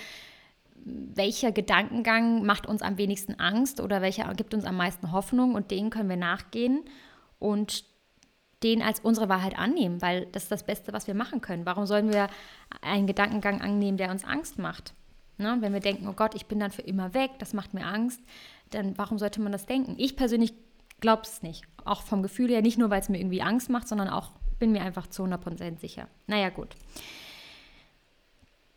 welcher 0.84 1.52
Gedankengang 1.52 2.44
macht 2.44 2.66
uns 2.66 2.82
am 2.82 2.98
wenigsten 2.98 3.38
Angst 3.40 3.80
oder 3.80 4.02
welcher 4.02 4.32
gibt 4.34 4.54
uns 4.54 4.64
am 4.64 4.76
meisten 4.76 5.12
Hoffnung 5.12 5.54
und 5.54 5.70
den 5.70 5.90
können 5.90 6.08
wir 6.08 6.16
nachgehen 6.16 6.84
und 7.38 7.84
den 8.62 8.82
als 8.82 9.00
unsere 9.00 9.28
Wahrheit 9.28 9.58
annehmen, 9.58 10.00
weil 10.00 10.26
das 10.26 10.44
ist 10.44 10.52
das 10.52 10.64
Beste, 10.64 10.92
was 10.92 11.06
wir 11.06 11.14
machen 11.14 11.40
können. 11.40 11.66
Warum 11.66 11.86
sollen 11.86 12.12
wir 12.12 12.28
einen 12.80 13.06
Gedankengang 13.06 13.60
annehmen, 13.60 13.98
der 13.98 14.10
uns 14.10 14.24
Angst 14.24 14.58
macht? 14.58 14.94
Ne? 15.38 15.58
Wenn 15.60 15.72
wir 15.72 15.80
denken, 15.80 16.08
oh 16.08 16.14
Gott, 16.14 16.34
ich 16.34 16.46
bin 16.46 16.58
dann 16.58 16.70
für 16.70 16.82
immer 16.82 17.12
weg, 17.12 17.32
das 17.38 17.52
macht 17.52 17.74
mir 17.74 17.84
Angst, 17.84 18.20
dann 18.70 18.96
warum 18.96 19.18
sollte 19.18 19.40
man 19.40 19.52
das 19.52 19.66
denken? 19.66 19.94
Ich 19.98 20.16
persönlich 20.16 20.54
glaub's 21.00 21.34
es 21.34 21.42
nicht. 21.42 21.64
Auch 21.84 22.02
vom 22.02 22.22
Gefühl 22.22 22.50
her, 22.50 22.62
nicht 22.62 22.78
nur, 22.78 22.90
weil 22.90 23.00
es 23.00 23.08
mir 23.08 23.18
irgendwie 23.18 23.42
Angst 23.42 23.68
macht, 23.68 23.88
sondern 23.88 24.08
auch 24.08 24.30
bin 24.58 24.72
mir 24.72 24.82
einfach 24.82 25.06
zu 25.06 25.24
100% 25.24 25.78
sicher. 25.78 26.08
Naja, 26.26 26.48
gut. 26.48 26.74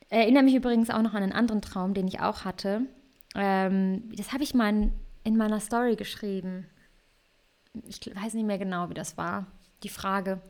Erinnere 0.10 0.44
mich 0.44 0.56
übrigens 0.56 0.90
auch 0.90 1.02
noch 1.02 1.14
an 1.14 1.24
einen 1.24 1.32
anderen 1.32 1.62
Traum, 1.62 1.94
den 1.94 2.08
ich 2.08 2.20
auch 2.20 2.46
hatte. 2.46 2.82
Ähm, 3.36 4.12
das 4.16 4.34
habe 4.34 4.44
ich 4.44 4.54
mal 4.54 4.92
in, 5.24 5.38
meiner 5.38 5.60
Story 5.60 5.96
geschrieben. 5.96 6.66
Ich 7.88 8.00
weiß 8.14 8.34
nicht 8.34 8.46
mehr 8.46 8.58
genau, 8.58 8.90
wie 8.90 8.96
das 8.96 9.18
war. 9.18 9.46
Die 9.84 9.90
Frage. 9.90 10.42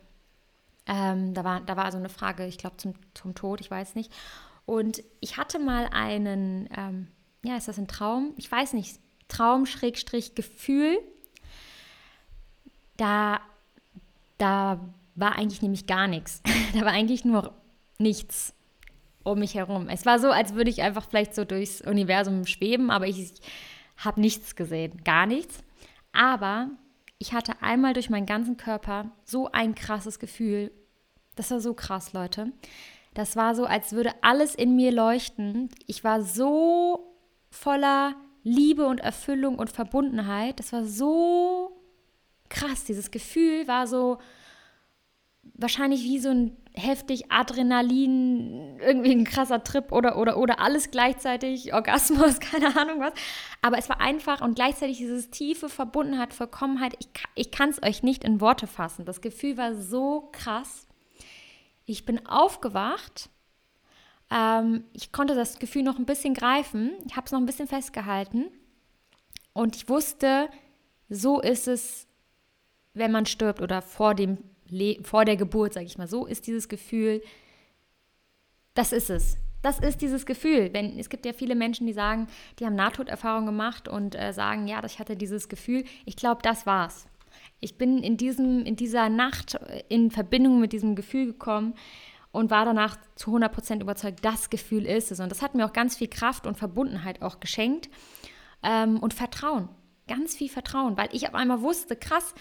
Ähm, 0.88 1.34
da, 1.34 1.44
war, 1.44 1.62
da 1.62 1.76
war 1.76 1.86
also 1.86 1.98
eine 1.98 2.10
Frage, 2.10 2.46
ich 2.46 2.58
glaube, 2.58 2.78
zum, 2.78 2.94
zum 3.14 3.36
Tod, 3.36 3.60
ich 3.60 3.70
weiß 3.70 3.96
nicht. 3.96 4.12
Und 4.66 5.04
ich 5.20 5.38
hatte 5.38 5.60
mal 5.60 5.90
einen, 5.92 6.70
ähm, 6.76 7.08
ja, 7.44 7.58
ist 7.58 7.68
das 7.68 7.78
ein 7.78 7.88
Traum? 7.88 8.34
Ich 8.38 8.52
weiß 8.52 8.74
nicht, 8.74 9.00
Traum-Gefühl 9.28 10.98
da, 13.00 13.40
da 14.38 14.80
war 15.16 15.36
eigentlich 15.38 15.62
nämlich 15.62 15.88
gar 15.88 16.08
nichts. 16.08 16.42
da 16.74 16.82
war 16.82 16.92
eigentlich 16.92 17.26
nur 17.26 17.54
nichts 17.98 18.54
um 19.32 19.40
mich 19.40 19.56
herum. 19.56 19.88
Es 19.90 20.06
war 20.06 20.20
so, 20.20 20.30
als 20.32 20.56
würde 20.56 20.70
ich 20.70 20.82
einfach 20.82 21.08
vielleicht 21.08 21.36
so 21.36 21.46
durchs 21.46 21.82
Universum 21.82 22.46
schweben, 22.46 22.90
aber 22.92 23.08
ich 23.08 23.34
habe 23.98 24.22
nichts 24.22 24.56
gesehen, 24.56 25.02
gar 25.04 25.26
nichts. 25.26 25.64
Aber 26.12 26.70
ich 27.18 27.34
hatte 27.34 27.62
einmal 27.62 27.94
durch 27.94 28.10
meinen 28.10 28.26
ganzen 28.26 28.58
Körper 28.58 29.12
so 29.26 29.52
ein 29.52 29.76
krasses 29.76 30.20
Gefühl. 30.20 30.72
Das 31.36 31.52
war 31.52 31.60
so 31.60 31.74
krass, 31.74 32.14
Leute. 32.14 32.52
Das 33.14 33.36
war 33.36 33.56
so, 33.56 33.66
als 33.66 33.92
würde 33.92 34.12
alles 34.22 34.56
in 34.56 34.76
mir 34.76 34.92
leuchten. 34.92 35.70
Ich 35.88 36.04
war 36.04 36.22
so 36.22 37.16
voller 37.50 38.16
Liebe 38.44 38.86
und 38.86 39.00
Erfüllung 39.00 39.60
und 39.60 39.70
Verbundenheit. 39.70 40.60
Das 40.60 40.72
war 40.72 40.86
so 40.86 41.82
krass. 42.48 42.86
Dieses 42.86 43.12
Gefühl 43.12 43.68
war 43.68 43.88
so 43.88 44.20
wahrscheinlich 45.54 46.04
wie 46.04 46.20
so 46.20 46.30
ein 46.30 46.58
heftig 46.74 47.32
Adrenalin, 47.32 48.80
irgendwie 48.80 49.12
ein 49.12 49.24
krasser 49.24 49.64
Trip 49.64 49.92
oder, 49.92 50.18
oder, 50.18 50.38
oder 50.38 50.60
alles 50.60 50.92
gleichzeitig, 50.92 51.74
Orgasmus, 51.74 52.40
keine 52.52 52.76
Ahnung 52.78 53.00
was. 53.00 53.14
Aber 53.62 53.78
es 53.78 53.90
war 53.90 54.00
einfach 54.00 54.42
und 54.42 54.56
gleichzeitig 54.56 54.98
dieses 54.98 55.30
tiefe 55.30 55.70
Verbundenheit, 55.70 56.34
Vollkommenheit. 56.34 56.96
Ich, 57.00 57.10
ich 57.36 57.52
kann 57.52 57.70
es 57.70 57.84
euch 57.84 58.04
nicht 58.04 58.24
in 58.24 58.42
Worte 58.42 58.68
fassen. 58.68 59.06
Das 59.06 59.22
Gefühl 59.22 59.58
war 59.58 59.76
so 59.76 60.30
krass. 60.32 60.88
Ich 61.86 62.06
bin 62.06 62.26
aufgewacht. 62.28 63.30
Ähm, 64.32 64.86
ich 64.94 65.12
konnte 65.12 65.36
das 65.36 65.60
Gefühl 65.60 65.84
noch 65.84 65.98
ein 65.98 66.06
bisschen 66.06 66.34
greifen. 66.34 66.92
Ich 67.08 67.16
habe 67.16 67.26
es 67.26 67.32
noch 67.32 67.40
ein 67.40 67.46
bisschen 67.46 67.68
festgehalten. 67.68 68.46
Und 69.54 69.76
ich 69.76 69.90
wusste, 69.90 70.50
so 71.10 71.42
ist 71.42 71.68
es 71.68 72.10
wenn 72.94 73.12
man 73.12 73.26
stirbt 73.26 73.62
oder 73.62 73.82
vor, 73.82 74.16
dem 74.16 74.38
vor 75.04 75.26
der 75.26 75.38
Geburt, 75.38 75.74
sage 75.74 75.86
ich 75.86 75.98
mal 75.98 76.08
so, 76.08 76.26
ist 76.26 76.48
dieses 76.48 76.70
Gefühl, 76.70 77.22
das 78.74 78.92
ist 78.92 79.10
es. 79.10 79.38
Das 79.62 79.80
ist 79.80 80.02
dieses 80.02 80.26
Gefühl. 80.26 80.70
Wenn, 80.72 80.98
es 80.98 81.10
gibt 81.10 81.26
ja 81.26 81.34
viele 81.34 81.56
Menschen, 81.56 81.86
die 81.86 81.94
sagen, 81.94 82.28
die 82.60 82.66
haben 82.66 82.76
Nahtoderfahrung 82.76 83.46
gemacht 83.46 83.90
und 83.90 84.16
äh, 84.16 84.32
sagen, 84.32 84.68
ja, 84.68 84.82
ich 84.86 85.00
hatte 85.00 85.18
dieses 85.18 85.50
Gefühl. 85.50 85.84
Ich 86.06 86.16
glaube, 86.16 86.42
das 86.42 86.66
war's. 86.66 87.08
Ich 87.60 87.78
bin 87.78 88.02
in, 88.02 88.16
diesem, 88.16 88.64
in 88.64 88.76
dieser 88.76 89.10
Nacht 89.10 89.60
in 89.90 90.12
Verbindung 90.12 90.62
mit 90.62 90.72
diesem 90.72 90.96
Gefühl 90.96 91.26
gekommen 91.26 91.74
und 92.32 92.52
war 92.52 92.64
danach 92.64 92.98
zu 93.16 93.36
100% 93.36 93.82
überzeugt, 93.82 94.24
das 94.24 94.50
Gefühl 94.50 94.86
ist 94.86 95.12
es. 95.12 95.20
Und 95.20 95.30
das 95.30 95.42
hat 95.42 95.56
mir 95.56 95.66
auch 95.66 95.74
ganz 95.74 95.98
viel 95.98 96.08
Kraft 96.08 96.48
und 96.48 96.58
Verbundenheit 96.58 97.22
auch 97.22 97.40
geschenkt 97.40 97.90
ähm, 98.64 99.00
und 99.00 99.14
Vertrauen. 99.14 99.70
ganz 100.08 100.36
viel 100.36 100.50
Vertrauen, 100.50 100.98
weil 100.98 101.10
ich 101.12 101.28
auf 101.28 101.36
einmal 101.36 101.62
wusste, 101.62 101.96
krass, 101.96 102.34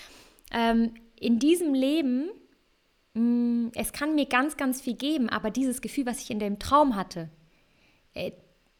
ähm, 0.52 0.94
in 1.20 1.38
diesem 1.38 1.74
Leben, 1.74 2.30
mh, 3.14 3.20
mm, 3.20 3.72
es 3.74 3.92
kann 3.92 4.14
mir 4.14 4.26
ganz, 4.26 4.56
ganz 4.56 4.80
viel 4.80 4.94
geben, 4.94 5.28
aber 5.28 5.50
dieses 5.50 5.80
Gefühl, 5.80 6.06
was 6.06 6.20
ich 6.20 6.30
in 6.30 6.38
dem 6.38 6.58
Traum 6.58 6.96
hatte, 6.96 7.28
äh, 8.14 8.32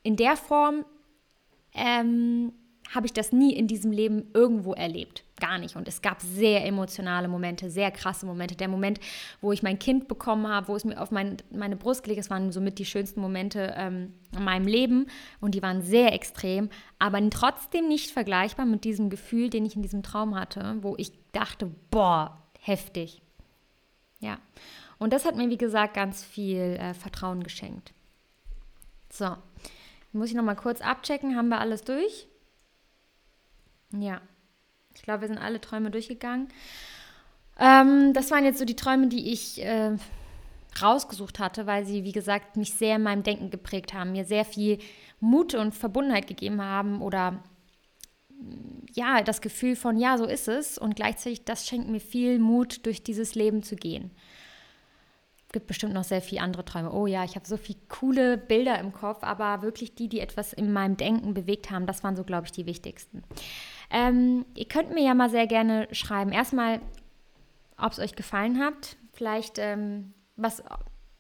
in 0.03 0.17
der 0.17 0.37
Form 0.37 0.85
ähm, 1.75 2.53
habe 2.95 3.07
ich 3.07 3.13
das 3.13 3.33
nie 3.33 3.53
in 3.55 3.67
diesem 3.67 3.93
Leben 3.93 4.31
irgendwo 4.33 4.73
erlebt. 4.73 5.25
Gar 5.41 5.59
nicht. 5.59 5.77
Und 5.77 5.87
es 5.89 6.01
gab 6.03 6.21
sehr 6.23 6.65
emotionale 6.65 7.29
Momente, 7.29 7.71
sehr 7.71 7.91
krasse 7.91 8.27
Momente. 8.27 8.57
Der 8.57 8.69
Moment, 8.69 8.99
wo 9.41 9.53
ich 9.53 9.63
mein 9.63 9.79
Kind 9.79 10.09
bekommen 10.09 10.49
habe, 10.49 10.69
wo 10.69 10.77
es 10.77 10.85
mir 10.85 11.01
auf 11.01 11.11
mein, 11.11 11.37
meine 11.51 11.77
Brust 11.77 12.03
gelegt 12.03 12.21
ist, 12.21 12.31
waren 12.31 12.51
somit 12.51 12.79
die 12.79 12.85
schönsten 12.85 13.21
Momente 13.21 13.75
ähm, 13.77 14.15
in 14.37 14.45
meinem 14.45 14.67
Leben. 14.67 15.07
Und 15.41 15.55
die 15.55 15.63
waren 15.63 15.83
sehr 15.83 16.13
extrem, 16.13 16.71
aber 16.99 17.19
trotzdem 17.31 17.89
nicht 17.89 18.11
vergleichbar 18.11 18.67
mit 18.67 18.85
diesem 18.85 19.11
Gefühl, 19.11 19.51
den 19.51 19.67
ich 19.67 19.77
in 19.77 19.83
diesem 19.83 20.03
Traum 20.03 20.39
hatte, 20.39 20.77
wo 20.81 20.95
ich 20.97 21.13
dachte, 21.33 21.71
boah, 21.91 22.43
heftig. 22.61 23.23
Ja. 24.21 24.39
Und 24.99 25.13
das 25.13 25.25
hat 25.25 25.37
mir, 25.37 25.49
wie 25.51 25.59
gesagt, 25.59 25.95
ganz 25.95 26.25
viel 26.25 26.77
äh, 26.81 26.95
Vertrauen 26.95 27.43
geschenkt. 27.43 27.93
So. 29.11 29.37
Muss 30.13 30.31
ich 30.31 30.35
noch 30.35 30.43
mal 30.43 30.55
kurz 30.55 30.81
abchecken. 30.81 31.37
Haben 31.37 31.49
wir 31.49 31.61
alles 31.61 31.85
durch? 31.85 32.28
Ja, 33.93 34.21
ich 34.95 35.03
glaube, 35.03 35.23
wir 35.23 35.29
sind 35.29 35.39
alle 35.39 35.61
Träume 35.61 35.91
durchgegangen. 35.91 36.49
Ähm, 37.59 38.13
das 38.13 38.31
waren 38.31 38.45
jetzt 38.45 38.59
so 38.59 38.65
die 38.65 38.77
Träume, 38.77 39.09
die 39.09 39.33
ich 39.33 39.65
äh, 39.65 39.97
rausgesucht 40.81 41.39
hatte, 41.39 41.67
weil 41.67 41.85
sie, 41.87 42.05
wie 42.05 42.13
gesagt, 42.13 42.57
mich 42.57 42.75
sehr 42.75 42.97
in 42.97 43.03
meinem 43.03 43.23
Denken 43.23 43.51
geprägt 43.51 43.95
haben, 43.95 44.13
mir 44.13 44.25
sehr 44.25 44.45
viel 44.45 44.79
Mut 45.21 45.55
und 45.55 45.75
Verbundenheit 45.75 46.27
gegeben 46.27 46.63
haben 46.63 47.03
oder 47.03 47.43
ja, 48.95 49.23
das 49.23 49.41
Gefühl 49.41 49.75
von, 49.75 49.99
ja, 49.99 50.17
so 50.17 50.25
ist 50.25 50.47
es 50.47 50.79
und 50.79 50.95
gleichzeitig, 50.95 51.45
das 51.45 51.67
schenkt 51.67 51.89
mir 51.89 52.01
viel 52.01 52.39
Mut, 52.39 52.87
durch 52.87 53.03
dieses 53.03 53.35
Leben 53.35 53.63
zu 53.63 53.75
gehen 53.75 54.13
gibt 55.53 55.67
bestimmt 55.67 55.95
noch 55.95 56.05
sehr 56.05 56.21
viele 56.21 56.43
andere 56.43 56.65
Träume. 56.65 56.93
Oh 56.93 57.07
ja, 57.07 57.25
ich 57.25 57.35
habe 57.35 57.47
so 57.47 57.57
viele 57.57 57.79
coole 57.89 58.37
Bilder 58.37 58.79
im 58.79 58.93
Kopf, 58.93 59.23
aber 59.23 59.63
wirklich 59.63 59.95
die, 59.95 60.09
die 60.09 60.21
etwas 60.21 60.53
in 60.53 60.73
meinem 60.73 60.97
Denken 60.97 61.35
bewegt 61.35 61.71
haben, 61.71 61.87
das 61.87 62.05
waren 62.05 62.17
so, 62.17 62.25
glaube 62.25 62.47
ich, 62.47 62.53
die 62.53 62.67
wichtigsten. 62.67 63.23
Ähm, 63.91 64.45
ihr 64.55 64.67
könnt 64.67 64.93
mir 64.93 65.05
ja 65.05 65.15
mal 65.15 65.31
sehr 65.31 65.47
gerne 65.47 65.89
schreiben. 65.93 66.33
Erstmal, 66.33 66.81
ob 67.77 67.93
es 67.93 67.99
euch 67.99 68.15
gefallen 68.15 68.59
hat. 68.59 68.97
Vielleicht, 69.13 69.59
ähm, 69.59 70.15
was, 70.37 70.63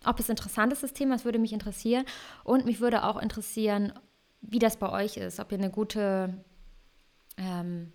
ob 0.04 0.20
es 0.20 0.28
interessant 0.28 0.72
ist, 0.72 0.83
das 0.83 0.92
Thema, 0.92 1.14
das 1.14 1.24
würde 1.24 1.38
mich 1.38 1.52
interessieren. 1.52 2.04
Und 2.44 2.64
mich 2.64 2.81
würde 2.81 3.04
auch 3.04 3.16
interessieren, 3.20 3.92
wie 4.40 4.59
das 4.59 4.76
bei 4.76 4.90
euch 4.90 5.16
ist. 5.16 5.40
Ob 5.40 5.50
ihr 5.52 5.59
eine 5.59 5.70
gute, 5.70 6.44
ähm, 7.37 7.92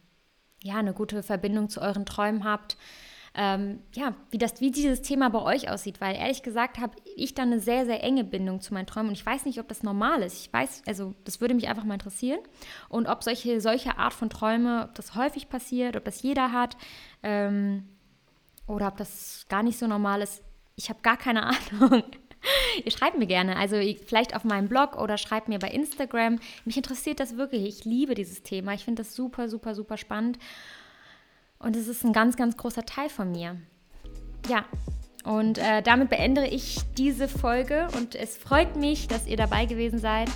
ja, 0.61 0.75
eine 0.75 0.93
gute 0.93 1.23
Verbindung 1.23 1.69
zu 1.69 1.81
euren 1.81 2.05
Träumen 2.05 2.43
habt 2.43 2.77
ähm, 3.35 3.79
ja, 3.95 4.13
wie, 4.29 4.37
das, 4.37 4.61
wie 4.61 4.69
dieses 4.69 5.01
Thema 5.01 5.29
bei 5.29 5.41
euch 5.41 5.69
aussieht, 5.69 5.99
weil 5.99 6.15
ehrlich 6.15 6.43
gesagt 6.43 6.77
habe 6.77 6.95
ich 7.15 7.33
da 7.33 7.41
eine 7.41 7.59
sehr, 7.59 7.85
sehr 7.85 8.03
enge 8.03 8.23
Bindung 8.23 8.61
zu 8.61 8.75
meinen 8.75 8.85
Träumen 8.85 9.09
und 9.09 9.17
ich 9.17 9.25
weiß 9.25 9.45
nicht, 9.45 9.59
ob 9.59 9.67
das 9.67 9.81
normal 9.81 10.21
ist. 10.21 10.45
Ich 10.45 10.53
weiß, 10.53 10.83
also 10.85 11.15
das 11.23 11.41
würde 11.41 11.55
mich 11.55 11.67
einfach 11.67 11.83
mal 11.83 11.95
interessieren 11.95 12.39
und 12.89 13.07
ob 13.07 13.23
solche, 13.23 13.59
solche 13.59 13.97
Art 13.97 14.13
von 14.13 14.29
Träume, 14.29 14.83
ob 14.83 14.95
das 14.95 15.15
häufig 15.15 15.49
passiert, 15.49 15.95
ob 15.95 16.05
das 16.05 16.21
jeder 16.21 16.51
hat 16.51 16.77
ähm, 17.23 17.87
oder 18.67 18.87
ob 18.87 18.97
das 18.97 19.47
gar 19.49 19.63
nicht 19.63 19.79
so 19.79 19.87
normal 19.87 20.21
ist. 20.21 20.43
Ich 20.75 20.89
habe 20.89 21.01
gar 21.01 21.17
keine 21.17 21.43
Ahnung. 21.79 22.03
Ihr 22.83 22.91
schreibt 22.91 23.17
mir 23.17 23.25
gerne, 23.25 23.55
also 23.55 23.77
vielleicht 24.05 24.35
auf 24.35 24.43
meinem 24.43 24.67
Blog 24.67 24.97
oder 24.97 25.17
schreibt 25.17 25.47
mir 25.47 25.57
bei 25.57 25.69
Instagram. 25.69 26.39
Mich 26.65 26.77
interessiert 26.77 27.19
das 27.19 27.37
wirklich. 27.37 27.65
Ich 27.65 27.85
liebe 27.85 28.13
dieses 28.13 28.43
Thema. 28.43 28.73
Ich 28.73 28.83
finde 28.83 29.01
das 29.01 29.15
super, 29.15 29.47
super, 29.47 29.73
super 29.73 29.97
spannend. 29.97 30.37
Und 31.63 31.75
es 31.75 31.87
ist 31.87 32.03
ein 32.03 32.13
ganz, 32.13 32.35
ganz 32.35 32.57
großer 32.57 32.85
Teil 32.85 33.09
von 33.09 33.31
mir. 33.31 33.55
Ja, 34.49 34.65
und 35.23 35.57
äh, 35.57 35.81
damit 35.81 36.09
beende 36.09 36.45
ich 36.45 36.81
diese 36.97 37.29
Folge 37.29 37.87
und 37.97 38.13
es 38.13 38.35
freut 38.35 38.75
mich, 38.75 39.07
dass 39.07 39.25
ihr 39.25 39.37
dabei 39.37 39.65
gewesen 39.65 39.99
seid 39.99 40.29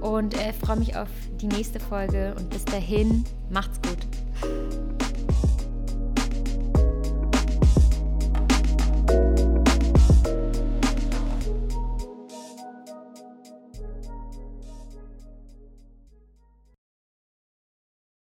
und 0.00 0.34
äh, 0.34 0.52
freue 0.52 0.76
mich 0.76 0.96
auf 0.96 1.08
die 1.40 1.48
nächste 1.48 1.80
Folge 1.80 2.34
und 2.38 2.48
bis 2.50 2.64
dahin, 2.64 3.24
macht's 3.50 3.80
gut. 3.82 4.13